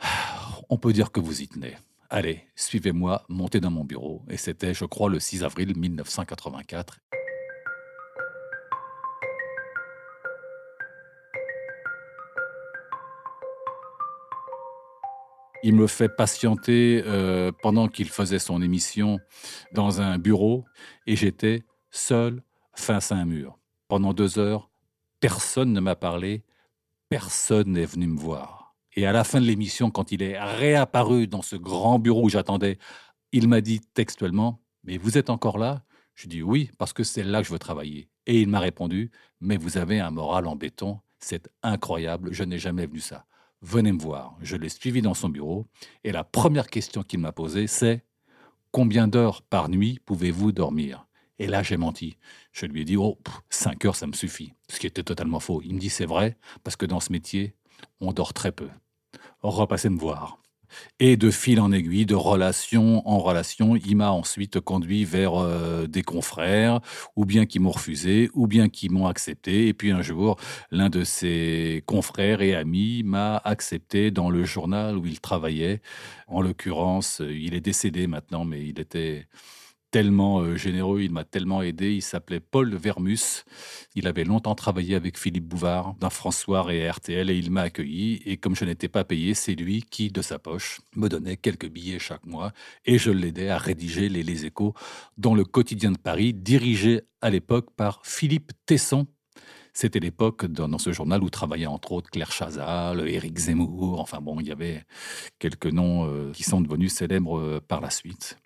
on 0.70 0.78
peut 0.78 0.94
dire 0.94 1.12
que 1.12 1.20
vous 1.20 1.42
y 1.42 1.48
tenez. 1.48 1.76
Allez, 2.12 2.42
suivez-moi, 2.56 3.24
montez 3.28 3.60
dans 3.60 3.70
mon 3.70 3.84
bureau. 3.84 4.22
Et 4.28 4.36
c'était, 4.36 4.74
je 4.74 4.84
crois, 4.84 5.08
le 5.08 5.20
6 5.20 5.44
avril 5.44 5.78
1984. 5.78 6.98
Il 15.62 15.76
me 15.76 15.86
fait 15.86 16.08
patienter 16.08 17.04
euh, 17.06 17.52
pendant 17.62 17.86
qu'il 17.86 18.08
faisait 18.08 18.40
son 18.40 18.60
émission 18.60 19.20
dans 19.72 20.00
un 20.00 20.18
bureau 20.18 20.64
et 21.06 21.14
j'étais 21.14 21.62
seul 21.92 22.42
face 22.74 23.12
à 23.12 23.16
un 23.16 23.24
mur. 23.24 23.56
Pendant 23.86 24.14
deux 24.14 24.40
heures, 24.40 24.68
personne 25.20 25.72
ne 25.72 25.78
m'a 25.78 25.94
parlé, 25.94 26.42
personne 27.08 27.70
n'est 27.70 27.84
venu 27.84 28.08
me 28.08 28.18
voir. 28.18 28.59
Et 28.96 29.06
à 29.06 29.12
la 29.12 29.24
fin 29.24 29.40
de 29.40 29.46
l'émission, 29.46 29.90
quand 29.90 30.12
il 30.12 30.22
est 30.22 30.38
réapparu 30.38 31.26
dans 31.26 31.42
ce 31.42 31.56
grand 31.56 31.98
bureau 31.98 32.24
où 32.24 32.28
j'attendais, 32.28 32.78
il 33.32 33.48
m'a 33.48 33.60
dit 33.60 33.80
textuellement 33.94 34.60
Mais 34.84 34.96
vous 34.96 35.18
êtes 35.18 35.30
encore 35.30 35.58
là? 35.58 35.84
Je 36.14 36.28
dis 36.28 36.42
Oui, 36.42 36.70
parce 36.78 36.92
que 36.92 37.04
c'est 37.04 37.22
là 37.22 37.40
que 37.40 37.46
je 37.46 37.52
veux 37.52 37.58
travailler. 37.58 38.08
Et 38.26 38.40
il 38.40 38.48
m'a 38.48 38.60
répondu 38.60 39.10
Mais 39.40 39.56
vous 39.56 39.78
avez 39.78 40.00
un 40.00 40.10
moral 40.10 40.46
en 40.46 40.56
béton, 40.56 41.00
c'est 41.18 41.48
incroyable, 41.62 42.32
je 42.32 42.44
n'ai 42.44 42.58
jamais 42.58 42.86
vu 42.86 43.00
ça. 43.00 43.26
Venez 43.62 43.92
me 43.92 44.00
voir. 44.00 44.36
Je 44.40 44.56
l'ai 44.56 44.70
suivi 44.70 45.02
dans 45.02 45.14
son 45.14 45.28
bureau 45.28 45.66
et 46.02 46.12
la 46.12 46.24
première 46.24 46.68
question 46.68 47.02
qu'il 47.02 47.20
m'a 47.20 47.32
posée, 47.32 47.66
c'est 47.66 48.04
Combien 48.72 49.08
d'heures 49.08 49.42
par 49.42 49.68
nuit 49.68 49.98
pouvez-vous 50.06 50.52
dormir? 50.52 51.06
Et 51.40 51.46
là, 51.46 51.62
j'ai 51.62 51.76
menti. 51.76 52.16
Je 52.52 52.66
lui 52.66 52.82
ai 52.82 52.84
dit, 52.84 52.96
oh, 52.96 53.18
5 53.48 53.84
heures, 53.84 53.96
ça 53.96 54.06
me 54.06 54.12
suffit. 54.12 54.52
Ce 54.68 54.78
qui 54.78 54.86
était 54.86 55.02
totalement 55.02 55.40
faux. 55.40 55.62
Il 55.64 55.74
me 55.74 55.80
dit, 55.80 55.88
c'est 55.88 56.04
vrai, 56.04 56.36
parce 56.62 56.76
que 56.76 56.86
dans 56.86 57.00
ce 57.00 57.10
métier, 57.10 57.56
on 58.00 58.12
dort 58.12 58.32
très 58.32 58.52
peu. 58.52 58.68
Repassez 59.42 59.88
me 59.88 59.98
voir. 59.98 60.40
Et 60.98 61.16
de 61.16 61.30
fil 61.30 61.60
en 61.60 61.72
aiguille, 61.72 62.06
de 62.06 62.14
relation 62.14 63.06
en 63.08 63.18
relation, 63.18 63.76
il 63.76 63.96
m'a 63.96 64.12
ensuite 64.12 64.60
conduit 64.60 65.04
vers 65.04 65.34
euh, 65.34 65.86
des 65.86 66.02
confrères, 66.02 66.80
ou 67.16 67.24
bien 67.24 67.46
qui 67.46 67.58
m'ont 67.58 67.70
refusé, 67.70 68.30
ou 68.34 68.46
bien 68.46 68.68
qui 68.68 68.88
m'ont 68.88 69.06
accepté. 69.06 69.68
Et 69.68 69.74
puis 69.74 69.90
un 69.90 70.02
jour, 70.02 70.36
l'un 70.70 70.88
de 70.88 71.04
ses 71.04 71.82
confrères 71.86 72.42
et 72.42 72.54
amis 72.54 73.02
m'a 73.04 73.36
accepté 73.38 74.10
dans 74.10 74.30
le 74.30 74.44
journal 74.44 74.96
où 74.96 75.06
il 75.06 75.20
travaillait. 75.20 75.80
En 76.28 76.40
l'occurrence, 76.40 77.20
il 77.20 77.54
est 77.54 77.60
décédé 77.60 78.06
maintenant, 78.06 78.44
mais 78.44 78.64
il 78.64 78.78
était 78.80 79.26
tellement 79.90 80.40
euh, 80.40 80.56
généreux, 80.56 81.02
il 81.02 81.12
m'a 81.12 81.24
tellement 81.24 81.62
aidé. 81.62 81.92
Il 81.92 82.02
s'appelait 82.02 82.40
Paul 82.40 82.74
Vermus. 82.74 83.44
Il 83.94 84.06
avait 84.06 84.24
longtemps 84.24 84.54
travaillé 84.54 84.94
avec 84.94 85.18
Philippe 85.18 85.46
Bouvard 85.46 85.94
dans 86.00 86.10
François 86.10 86.72
et 86.72 86.88
RTL 86.88 87.30
et 87.30 87.36
il 87.36 87.50
m'a 87.50 87.62
accueilli. 87.62 88.22
Et 88.24 88.36
comme 88.36 88.54
je 88.54 88.64
n'étais 88.64 88.88
pas 88.88 89.04
payé, 89.04 89.34
c'est 89.34 89.54
lui 89.54 89.82
qui, 89.82 90.10
de 90.10 90.22
sa 90.22 90.38
poche, 90.38 90.80
me 90.96 91.08
donnait 91.08 91.36
quelques 91.36 91.68
billets 91.68 91.98
chaque 91.98 92.26
mois 92.26 92.52
et 92.84 92.98
je 92.98 93.10
l'aidais 93.10 93.48
à 93.48 93.58
rédiger 93.58 94.08
les, 94.08 94.22
les 94.22 94.46
Échos 94.46 94.74
dans 95.18 95.34
le 95.34 95.44
quotidien 95.44 95.92
de 95.92 95.98
Paris, 95.98 96.32
dirigé 96.34 97.02
à 97.20 97.30
l'époque 97.30 97.70
par 97.76 98.00
Philippe 98.04 98.52
Tesson, 98.66 99.06
c'était 99.72 100.00
l'époque 100.00 100.46
dans, 100.46 100.78
ce 100.78 100.92
journal 100.92 101.22
où 101.22 101.30
travaillaient 101.30 101.66
entre 101.66 101.92
autres 101.92 102.10
Claire 102.10 102.32
Chazal, 102.32 103.08
Éric 103.08 103.38
Zemmour, 103.38 104.00
enfin 104.00 104.20
bon, 104.20 104.40
il 104.40 104.48
y 104.48 104.52
avait 104.52 104.84
quelques 105.38 105.66
noms 105.66 106.06
euh, 106.06 106.32
qui 106.32 106.42
sont 106.42 106.60
devenus 106.60 106.92
célèbres 106.92 107.38
euh, 107.38 107.60
par 107.66 107.80
la 107.80 107.90
suite. 107.90 108.36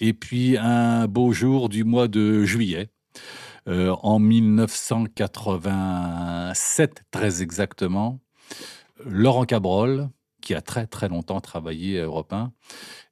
Et 0.00 0.12
puis 0.12 0.58
un 0.58 1.06
beau 1.06 1.30
jour 1.32 1.68
du 1.68 1.84
mois 1.84 2.08
de 2.08 2.42
juillet, 2.44 2.88
euh, 3.68 3.94
en 4.02 4.18
1987 4.18 7.04
très 7.10 7.42
exactement, 7.42 8.18
Laurent 9.04 9.44
Cabrol, 9.44 10.08
qui 10.40 10.54
a 10.54 10.62
très 10.62 10.86
très 10.86 11.08
longtemps 11.08 11.40
travaillé 11.40 12.00
à 12.00 12.04
Europe 12.04 12.32
1 12.32 12.52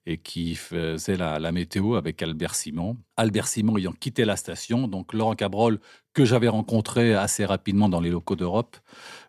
et 0.09 0.17
qui 0.17 0.55
faisait 0.55 1.19
la, 1.19 1.53
météo 1.53 1.95
avec 1.95 2.23
Albert 2.23 2.55
Simon. 2.55 2.97
Albert 3.19 3.47
Simon 3.47 3.77
ayant 3.77 3.93
quitté 3.93 4.25
la 4.25 4.37
station, 4.37 4.89
donc 4.89 5.13
Laurent 5.13 5.35
Cabrol, 5.35 5.81
que 6.15 6.25
j'avais 6.25 6.49
rencontré 6.49 7.15
assez 7.15 7.45
rapidement 7.45 7.89
dans 7.89 8.01
les 8.01 8.11
locaux 8.11 8.35
d'Europe, 8.35 8.77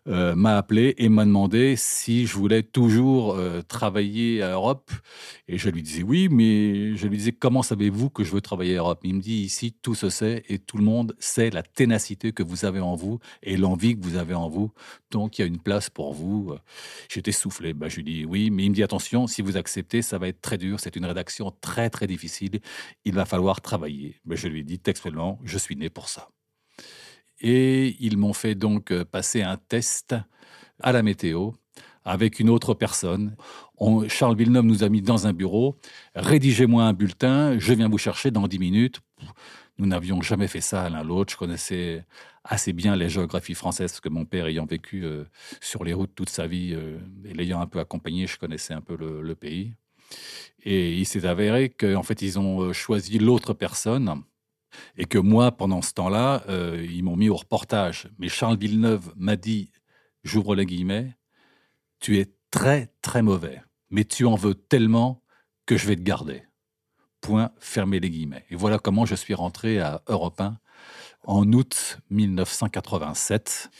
euh, 0.08 0.34
m'a 0.34 0.56
appelé 0.56 0.94
et 0.96 1.08
m'a 1.08 1.24
demandé 1.24 1.76
si 1.76 2.26
je 2.26 2.34
voulais 2.34 2.62
toujours 2.62 3.34
euh, 3.34 3.60
travailler 3.60 4.42
à 4.42 4.52
Europe. 4.52 4.90
Et 5.46 5.58
je 5.58 5.68
lui 5.68 5.82
disais 5.82 6.02
oui, 6.02 6.28
mais 6.30 6.96
je 6.96 7.06
lui 7.06 7.18
disais 7.18 7.32
comment 7.32 7.62
savez-vous 7.62 8.08
que 8.08 8.24
je 8.24 8.32
veux 8.32 8.40
travailler 8.40 8.76
à 8.76 8.78
Europe? 8.78 9.00
Il 9.04 9.16
me 9.16 9.20
dit 9.20 9.42
ici 9.42 9.72
tout 9.82 9.94
se 9.94 10.08
sait 10.08 10.42
et 10.48 10.58
tout 10.58 10.78
le 10.78 10.84
monde 10.84 11.14
sait 11.18 11.50
la 11.50 11.62
ténacité 11.62 12.32
que 12.32 12.42
vous 12.42 12.64
avez 12.64 12.80
en 12.80 12.94
vous 12.94 13.18
et 13.42 13.56
l'envie 13.56 13.96
que 13.96 14.02
vous 14.04 14.16
avez 14.16 14.34
en 14.34 14.48
vous. 14.48 14.72
Donc 15.10 15.38
il 15.38 15.42
y 15.42 15.44
a 15.44 15.46
une 15.46 15.60
place 15.60 15.90
pour 15.90 16.14
vous. 16.14 16.54
J'étais 17.08 17.32
soufflé. 17.32 17.74
Bah, 17.74 17.88
je 17.88 17.96
lui 17.96 18.04
dis 18.04 18.24
oui, 18.24 18.50
mais 18.50 18.64
il 18.64 18.70
me 18.70 18.74
dit 18.74 18.82
attention, 18.82 19.26
si 19.26 19.42
vous 19.42 19.56
acceptez, 19.58 20.00
ça 20.00 20.18
va 20.18 20.28
être 20.28 20.40
très 20.40 20.58
dur. 20.58 20.69
C'est 20.78 20.96
une 20.96 21.06
rédaction 21.06 21.52
très 21.60 21.90
très 21.90 22.06
difficile. 22.06 22.60
Il 23.04 23.14
va 23.14 23.24
falloir 23.24 23.60
travailler. 23.60 24.20
Mais 24.24 24.36
je 24.36 24.48
lui 24.48 24.60
ai 24.60 24.64
dit 24.64 24.78
textuellement, 24.78 25.38
je 25.44 25.58
suis 25.58 25.76
né 25.76 25.90
pour 25.90 26.08
ça. 26.08 26.28
Et 27.40 27.96
ils 28.00 28.16
m'ont 28.16 28.32
fait 28.32 28.54
donc 28.54 28.92
euh, 28.92 29.04
passer 29.04 29.42
un 29.42 29.56
test 29.56 30.14
à 30.80 30.92
la 30.92 31.02
météo 31.02 31.52
avec 32.04 32.40
une 32.40 32.50
autre 32.50 32.74
personne. 32.74 33.36
Charles 34.08 34.36
Villeneuve 34.36 34.64
nous 34.64 34.84
a 34.84 34.88
mis 34.88 35.02
dans 35.02 35.26
un 35.26 35.32
bureau. 35.32 35.78
Rédigez-moi 36.14 36.84
un 36.84 36.92
bulletin, 36.92 37.58
je 37.58 37.72
viens 37.72 37.88
vous 37.88 37.98
chercher 37.98 38.30
dans 38.30 38.46
10 38.46 38.58
minutes. 38.58 39.00
Nous 39.78 39.86
n'avions 39.86 40.20
jamais 40.20 40.48
fait 40.48 40.60
ça 40.60 40.88
l'un 40.90 41.02
l'autre. 41.02 41.32
Je 41.32 41.38
connaissais 41.38 42.04
assez 42.44 42.72
bien 42.72 42.96
les 42.96 43.08
géographies 43.08 43.54
françaises, 43.54 43.92
parce 43.92 44.00
que 44.00 44.08
mon 44.08 44.26
père 44.26 44.46
ayant 44.46 44.66
vécu 44.66 45.04
euh, 45.04 45.24
sur 45.60 45.84
les 45.84 45.94
routes 45.94 46.14
toute 46.14 46.28
sa 46.28 46.46
vie 46.46 46.74
euh, 46.74 46.98
et 47.24 47.32
l'ayant 47.32 47.60
un 47.60 47.66
peu 47.66 47.78
accompagné, 47.78 48.26
je 48.26 48.38
connaissais 48.38 48.74
un 48.74 48.80
peu 48.80 48.96
le, 48.96 49.34
pays. 49.34 49.74
Et 50.62 50.94
il 50.96 51.06
s'est 51.06 51.26
avéré 51.26 51.70
qu'en 51.70 52.02
fait, 52.02 52.22
ils 52.22 52.38
ont 52.38 52.60
euh, 52.60 52.72
choisi 52.72 53.18
l'autre 53.18 53.54
personne 53.54 54.22
et 54.96 55.04
que 55.04 55.18
moi, 55.18 55.52
pendant 55.52 55.82
ce 55.82 55.92
temps-là, 55.94 56.44
ils 56.48 57.02
m'ont 57.02 57.16
mis 57.16 57.28
au 57.28 57.34
reportage. 57.34 58.08
Mais 58.20 58.28
Charles 58.28 58.56
Villeneuve 58.56 59.12
m'a 59.16 59.34
dit, 59.34 59.72
j'ouvre 60.22 60.54
les 60.54 60.64
guillemets, 60.64 61.16
tu 61.98 62.18
es 62.18 62.32
très, 62.52 62.92
très 63.02 63.22
mauvais, 63.22 63.62
mais 63.90 64.04
tu 64.04 64.26
en 64.26 64.36
veux 64.36 64.54
tellement 64.54 65.22
que 65.66 65.76
je 65.76 65.86
vais 65.86 65.96
te 65.96 66.02
garder. 66.02 66.42
Point, 67.20 67.52
fermez 67.58 68.00
les 68.00 68.10
guillemets. 68.10 68.44
Et 68.50 68.56
voilà 68.56 68.78
comment 68.78 69.04
je 69.04 69.14
suis 69.14 69.34
rentré 69.34 69.78
à 69.78 70.02
Europe 70.06 70.40
1 70.40 70.58
en 71.24 71.52
août 71.52 71.98
1987. 72.10 73.70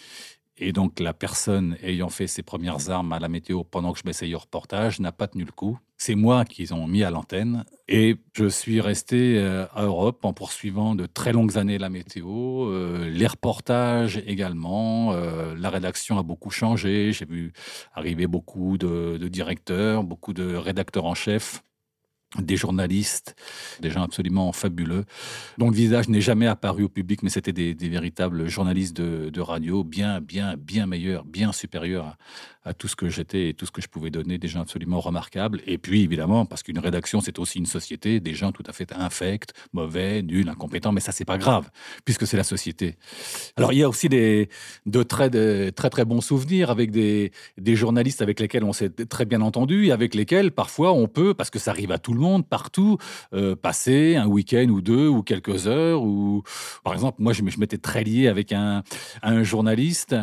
Et 0.58 0.72
donc 0.72 1.00
la 1.00 1.14
personne 1.14 1.76
ayant 1.82 2.10
fait 2.10 2.26
ses 2.26 2.42
premières 2.42 2.90
armes 2.90 3.12
à 3.12 3.18
la 3.18 3.28
météo 3.28 3.64
pendant 3.64 3.92
que 3.92 3.98
je 3.98 4.04
m'essayais 4.04 4.34
au 4.34 4.40
reportage 4.40 5.00
n'a 5.00 5.12
pas 5.12 5.26
tenu 5.26 5.44
le 5.44 5.52
coup. 5.52 5.78
C'est 6.02 6.14
moi 6.14 6.46
qu'ils 6.46 6.72
ont 6.72 6.86
mis 6.86 7.04
à 7.04 7.10
l'antenne 7.10 7.66
et 7.86 8.16
je 8.32 8.46
suis 8.46 8.80
resté 8.80 9.36
euh, 9.36 9.66
à 9.74 9.84
Europe 9.84 10.24
en 10.24 10.32
poursuivant 10.32 10.94
de 10.94 11.04
très 11.04 11.30
longues 11.30 11.58
années 11.58 11.76
la 11.76 11.90
météo, 11.90 12.70
euh, 12.70 13.10
les 13.10 13.26
reportages 13.26 14.16
également. 14.26 15.12
Euh, 15.12 15.54
la 15.54 15.68
rédaction 15.68 16.18
a 16.18 16.22
beaucoup 16.22 16.48
changé. 16.48 17.12
J'ai 17.12 17.26
vu 17.26 17.52
arriver 17.92 18.26
beaucoup 18.26 18.78
de 18.78 19.28
directeurs, 19.28 20.02
beaucoup 20.02 20.32
de 20.32 20.54
rédacteurs 20.54 21.04
en 21.04 21.14
chef 21.14 21.62
des 22.38 22.56
journalistes, 22.56 23.34
des 23.80 23.90
gens 23.90 24.02
absolument 24.02 24.52
fabuleux, 24.52 25.04
dont 25.58 25.68
le 25.68 25.74
visage 25.74 26.08
n'est 26.08 26.20
jamais 26.20 26.46
apparu 26.46 26.84
au 26.84 26.88
public, 26.88 27.24
mais 27.24 27.30
c'était 27.30 27.52
des, 27.52 27.74
véritables 27.88 28.46
journalistes 28.46 28.96
de, 28.96 29.40
radio, 29.40 29.82
bien, 29.82 30.20
bien, 30.20 30.56
bien 30.56 30.86
meilleurs, 30.86 31.24
bien 31.24 31.50
supérieurs 31.52 32.16
à, 32.64 32.72
tout 32.72 32.86
ce 32.86 32.94
que 32.94 33.08
j'étais 33.08 33.48
et 33.48 33.54
tout 33.54 33.66
ce 33.66 33.72
que 33.72 33.82
je 33.82 33.88
pouvais 33.88 34.10
donner, 34.10 34.38
des 34.38 34.46
gens 34.46 34.60
absolument 34.60 35.00
remarquables. 35.00 35.60
Et 35.66 35.76
puis, 35.76 36.02
évidemment, 36.02 36.46
parce 36.46 36.62
qu'une 36.62 36.78
rédaction, 36.78 37.20
c'est 37.20 37.40
aussi 37.40 37.58
une 37.58 37.66
société, 37.66 38.20
des 38.20 38.34
gens 38.34 38.52
tout 38.52 38.62
à 38.66 38.72
fait 38.72 38.92
infects, 38.92 39.52
mauvais, 39.72 40.22
nuls, 40.22 40.48
incompétents, 40.48 40.92
mais 40.92 41.00
ça, 41.00 41.10
c'est 41.10 41.24
pas 41.24 41.38
grave, 41.38 41.68
puisque 42.04 42.28
c'est 42.28 42.36
la 42.36 42.44
société. 42.44 42.96
Alors, 43.56 43.72
il 43.72 43.80
y 43.80 43.82
a 43.82 43.88
aussi 43.88 44.08
des, 44.08 44.50
de 44.86 45.02
très, 45.02 45.30
très, 45.72 45.90
très 45.90 46.04
bons 46.04 46.20
souvenirs 46.20 46.70
avec 46.70 46.92
des, 46.92 47.32
des 47.58 47.74
journalistes 47.74 48.22
avec 48.22 48.38
lesquels 48.38 48.62
on 48.62 48.72
s'est 48.72 48.90
très 48.90 49.24
bien 49.24 49.40
entendu 49.40 49.86
et 49.86 49.92
avec 49.92 50.14
lesquels, 50.14 50.52
parfois, 50.52 50.92
on 50.92 51.08
peut, 51.08 51.34
parce 51.34 51.50
que 51.50 51.58
ça 51.58 51.72
arrive 51.72 51.90
à 51.90 51.98
tout 51.98 52.12
le 52.12 52.19
monde, 52.20 52.46
partout, 52.46 52.98
euh, 53.34 53.56
passer 53.56 54.16
un 54.16 54.26
week-end 54.26 54.66
ou 54.68 54.80
deux 54.80 55.08
ou 55.08 55.22
quelques 55.22 55.66
heures. 55.66 56.02
Ou 56.02 56.42
par 56.84 56.94
exemple, 56.94 57.16
moi, 57.20 57.32
je, 57.32 57.42
m'étais 57.42 57.78
très 57.78 58.04
lié 58.04 58.28
avec 58.28 58.52
un, 58.52 58.82
journaliste 59.42 60.16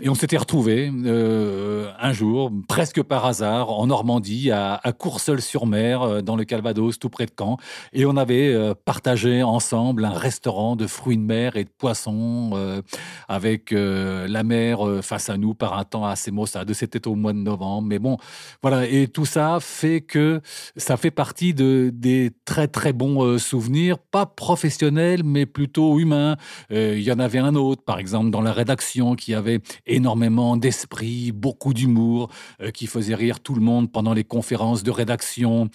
et 0.00 0.08
on 0.08 0.14
s'était 0.14 0.36
retrouvé 0.36 0.90
euh, 0.92 1.90
un 1.98 2.12
jour, 2.12 2.50
presque 2.68 3.02
par 3.02 3.26
hasard, 3.26 3.70
en 3.70 3.86
Normandie, 3.86 4.50
à, 4.50 4.74
à 4.82 4.92
Courseul-sur-Mer, 4.92 6.02
euh, 6.02 6.22
dans 6.22 6.36
le 6.36 6.44
Calvados, 6.44 6.98
tout 6.98 7.08
près 7.08 7.26
de 7.26 7.32
Caen, 7.36 7.56
et 7.92 8.06
on 8.06 8.16
avait 8.16 8.74
partagé 8.84 9.42
ensemble 9.42 10.04
un 10.04 10.10
restaurant 10.10 10.76
de 10.76 10.86
fruits 10.86 11.16
de 11.16 11.22
mer 11.22 11.56
et 11.56 11.64
de 11.64 11.70
poissons 11.70 12.82
avec 13.28 13.72
la 13.72 14.42
mer 14.42 14.80
face 15.02 15.28
à 15.28 15.36
nous 15.36 15.54
par 15.54 15.76
un 15.78 15.84
temps 15.84 16.04
assez 16.04 16.30
maussade. 16.30 16.72
C'était 16.72 17.08
au 17.08 17.14
mois 17.14 17.32
de 17.32 17.38
novembre, 17.38 17.88
mais 17.88 17.98
bon, 17.98 18.16
voilà. 18.62 18.86
Et 18.86 19.08
tout 19.08 19.26
ça 19.26 19.58
fait 19.60 20.00
que 20.00 20.40
ça 20.76 20.96
fait 20.96 21.10
partie 21.10 21.39
de, 21.40 21.90
des 21.92 22.30
très 22.44 22.68
très 22.68 22.92
bons 22.92 23.24
euh, 23.24 23.38
souvenirs, 23.38 23.98
pas 23.98 24.26
professionnels, 24.26 25.22
mais 25.24 25.46
plutôt 25.46 25.98
humains. 25.98 26.36
Euh, 26.70 26.94
il 26.96 27.02
y 27.02 27.10
en 27.10 27.18
avait 27.18 27.38
un 27.38 27.54
autre, 27.54 27.82
par 27.82 27.98
exemple, 27.98 28.30
dans 28.30 28.42
la 28.42 28.52
rédaction, 28.52 29.14
qui 29.14 29.34
avait 29.34 29.60
énormément 29.86 30.56
d'esprit, 30.56 31.32
beaucoup 31.32 31.74
d'humour, 31.74 32.30
euh, 32.60 32.70
qui 32.70 32.86
faisait 32.86 33.14
rire 33.14 33.40
tout 33.40 33.54
le 33.54 33.60
monde 33.60 33.90
pendant 33.90 34.12
les 34.12 34.24
conférences 34.24 34.82
de 34.82 34.90
rédaction, 34.90 35.68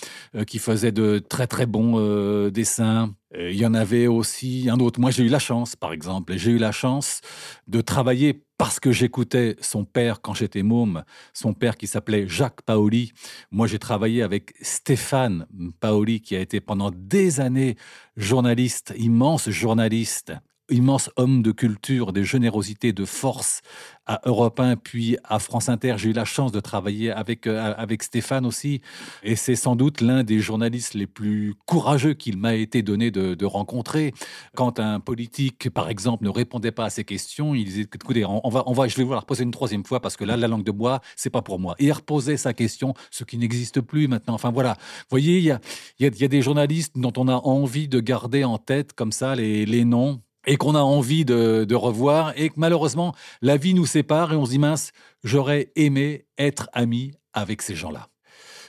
qui 0.47 0.59
faisait 0.59 0.91
de 0.91 1.19
très 1.19 1.47
très 1.47 1.65
bons 1.65 2.49
dessins. 2.49 3.13
Il 3.37 3.55
y 3.55 3.65
en 3.65 3.73
avait 3.73 4.07
aussi 4.07 4.69
un 4.69 4.79
autre. 4.79 4.99
Moi, 4.99 5.11
j'ai 5.11 5.23
eu 5.23 5.29
la 5.29 5.39
chance, 5.39 5.75
par 5.75 5.91
exemple, 5.93 6.37
j'ai 6.37 6.51
eu 6.51 6.57
la 6.57 6.71
chance 6.71 7.21
de 7.67 7.81
travailler 7.81 8.44
parce 8.57 8.79
que 8.79 8.91
j'écoutais 8.91 9.55
son 9.59 9.83
père 9.85 10.21
quand 10.21 10.33
j'étais 10.33 10.63
môme, 10.63 11.03
son 11.33 11.53
père 11.53 11.77
qui 11.77 11.87
s'appelait 11.87 12.27
Jacques 12.27 12.61
Paoli. 12.61 13.11
Moi, 13.51 13.67
j'ai 13.67 13.79
travaillé 13.79 14.23
avec 14.23 14.53
Stéphane 14.61 15.45
Paoli, 15.79 16.21
qui 16.21 16.35
a 16.35 16.39
été 16.39 16.61
pendant 16.61 16.91
des 16.91 17.39
années 17.39 17.75
journaliste, 18.15 18.93
immense 18.97 19.49
journaliste 19.49 20.33
immense 20.69 21.09
homme 21.15 21.41
de 21.41 21.51
culture, 21.51 22.13
de 22.13 22.23
générosité, 22.23 22.93
de 22.93 23.05
force 23.05 23.61
à 24.05 24.21
Europe 24.25 24.59
1 24.59 24.75
puis 24.75 25.17
à 25.23 25.39
France 25.39 25.69
Inter. 25.69 25.95
J'ai 25.97 26.09
eu 26.09 26.13
la 26.13 26.25
chance 26.25 26.51
de 26.51 26.59
travailler 26.59 27.11
avec, 27.11 27.47
euh, 27.47 27.73
avec 27.77 28.03
Stéphane 28.03 28.45
aussi. 28.45 28.81
Et 29.23 29.35
c'est 29.35 29.55
sans 29.55 29.75
doute 29.75 30.01
l'un 30.01 30.23
des 30.23 30.39
journalistes 30.39 30.93
les 30.93 31.07
plus 31.07 31.55
courageux 31.65 32.13
qu'il 32.13 32.37
m'a 32.37 32.55
été 32.55 32.81
donné 32.81 33.11
de, 33.11 33.45
rencontrer. 33.45 34.13
Quand 34.55 34.79
un 34.79 34.99
politique, 34.99 35.69
par 35.69 35.87
exemple, 35.89 36.23
ne 36.23 36.29
répondait 36.29 36.71
pas 36.71 36.85
à 36.85 36.89
ses 36.89 37.03
questions, 37.03 37.53
il 37.53 37.65
disait 37.65 37.81
écoutez, 37.81 38.25
on, 38.25 38.49
va, 38.49 38.63
on 38.65 38.73
va, 38.73 38.87
je 38.87 38.95
vais 38.95 39.03
vous 39.03 39.13
la 39.13 39.19
reposer 39.19 39.43
une 39.43 39.51
troisième 39.51 39.85
fois 39.85 39.99
parce 39.99 40.17
que 40.17 40.23
là, 40.23 40.35
la 40.35 40.47
langue 40.47 40.63
de 40.63 40.71
bois, 40.71 41.01
c'est 41.15 41.29
pas 41.29 41.43
pour 41.43 41.59
moi. 41.59 41.75
Et 41.77 41.85
il 41.85 41.91
reposait 41.91 42.37
sa 42.37 42.53
question, 42.53 42.95
ce 43.11 43.23
qui 43.23 43.37
n'existe 43.37 43.81
plus 43.81 44.07
maintenant. 44.07 44.33
Enfin 44.33 44.51
voilà. 44.51 44.73
Vous 44.73 45.05
voyez, 45.11 45.37
il 45.37 45.43
y 45.43 45.51
a, 45.51 45.59
y, 45.99 46.05
a, 46.05 46.27
des 46.27 46.41
journalistes 46.41 46.93
dont 46.95 47.13
on 47.17 47.27
a 47.27 47.35
envie 47.35 47.87
de 47.87 47.99
garder 47.99 48.43
en 48.43 48.57
tête 48.57 48.93
comme 48.93 49.11
ça 49.11 49.35
les, 49.35 49.65
les 49.65 49.85
noms 49.85 50.21
et 50.45 50.57
qu'on 50.57 50.75
a 50.75 50.81
envie 50.81 51.25
de, 51.25 51.75
revoir 51.75 52.33
et 52.37 52.49
que 52.49 52.55
malheureusement 52.57 53.13
la 53.41 53.57
vie 53.57 53.73
nous 53.73 53.85
sépare 53.85 54.33
et 54.33 54.35
on 54.35 54.45
se 54.45 54.51
dit 54.51 54.59
mince, 54.59 54.91
j'aurais 55.23 55.71
aimé 55.75 56.25
être 56.37 56.69
ami 56.73 57.13
avec 57.33 57.61
ces 57.61 57.75
gens-là. 57.75 58.07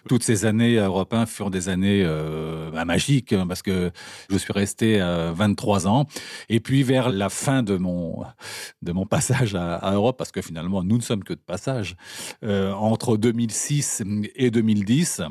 Toutes 0.09 0.23
ces 0.23 0.45
années 0.45 0.79
à 0.79 0.87
Europe 0.87 1.13
1 1.13 1.27
furent 1.27 1.51
des 1.51 1.69
années 1.69 2.03
euh, 2.05 2.71
bah, 2.71 2.85
magiques 2.85 3.33
hein, 3.33 3.47
parce 3.47 3.63
que 3.63 3.91
je 4.31 4.37
suis 4.37 4.53
resté 4.53 5.01
à 5.01 5.33
23 5.33 5.89
ans. 5.89 6.07
Et 6.49 6.61
puis 6.61 6.85
vers 6.85 7.11
la 7.11 7.29
fin 7.29 7.63
de 7.63 7.77
mon 7.77 8.25
de 8.83 8.93
mon 8.93 9.05
passage 9.07 9.55
à, 9.57 9.93
Europe, 9.93 10.17
parce 10.17 10.31
que 10.31 10.43
finalement 10.43 10.85
nous 10.85 10.97
ne 10.97 11.03
sommes 11.03 11.25
que 11.25 11.35
de 11.35 11.41
passage, 11.41 11.97
euh, 12.45 12.73
entre 12.73 13.17
2006 13.17 14.03
et 14.37 14.51
2010, 14.51 15.23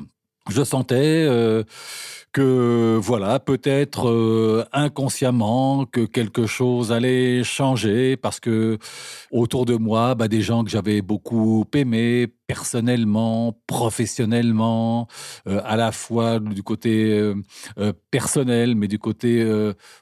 je 0.49 0.63
sentais 0.63 1.25
euh, 1.27 1.63
que 2.31 2.99
voilà, 3.01 3.39
peut-être 3.39 4.09
euh, 4.09 4.65
inconsciemment 4.73 5.85
que 5.85 6.05
quelque 6.05 6.45
chose 6.45 6.91
allait 6.91 7.43
changer 7.43 8.15
parce 8.17 8.39
que 8.39 8.77
autour 9.31 9.65
de 9.65 9.75
moi, 9.75 10.13
bah, 10.13 10.27
des 10.27 10.41
gens 10.41 10.63
que 10.63 10.69
j'avais 10.69 11.01
beaucoup 11.01 11.65
aimés 11.73 12.27
personnellement, 12.45 13.59
professionnellement, 13.65 15.07
euh, 15.47 15.61
à 15.65 15.77
la 15.77 15.91
fois 15.91 16.39
du 16.39 16.61
côté 16.61 17.33
personnel, 18.11 18.75
mais 18.75 18.87
du 18.87 18.99
côté 18.99 19.43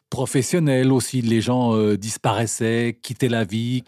professionnel 0.10 0.92
aussi, 0.92 1.22
les 1.22 1.42
gens 1.42 1.78
disparaissaient, 1.96 3.00
quittaient 3.02 3.30
la 3.30 3.46
vie. 3.46 3.84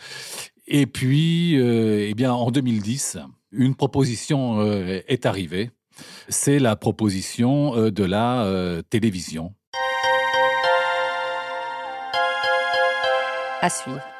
Et 0.67 0.85
puis, 0.85 1.55
eh 1.55 2.13
bien, 2.15 2.33
en 2.33 2.49
2010, 2.51 3.17
une 3.51 3.75
proposition 3.75 4.63
est 5.07 5.25
arrivée 5.25 5.71
c'est 6.29 6.59
la 6.59 6.75
proposition 6.75 7.75
euh, 7.75 7.91
de 7.91 8.03
la 8.03 8.43
euh, 8.43 8.81
télévision. 8.89 9.53
À 13.61 13.69
suivre. 13.69 14.14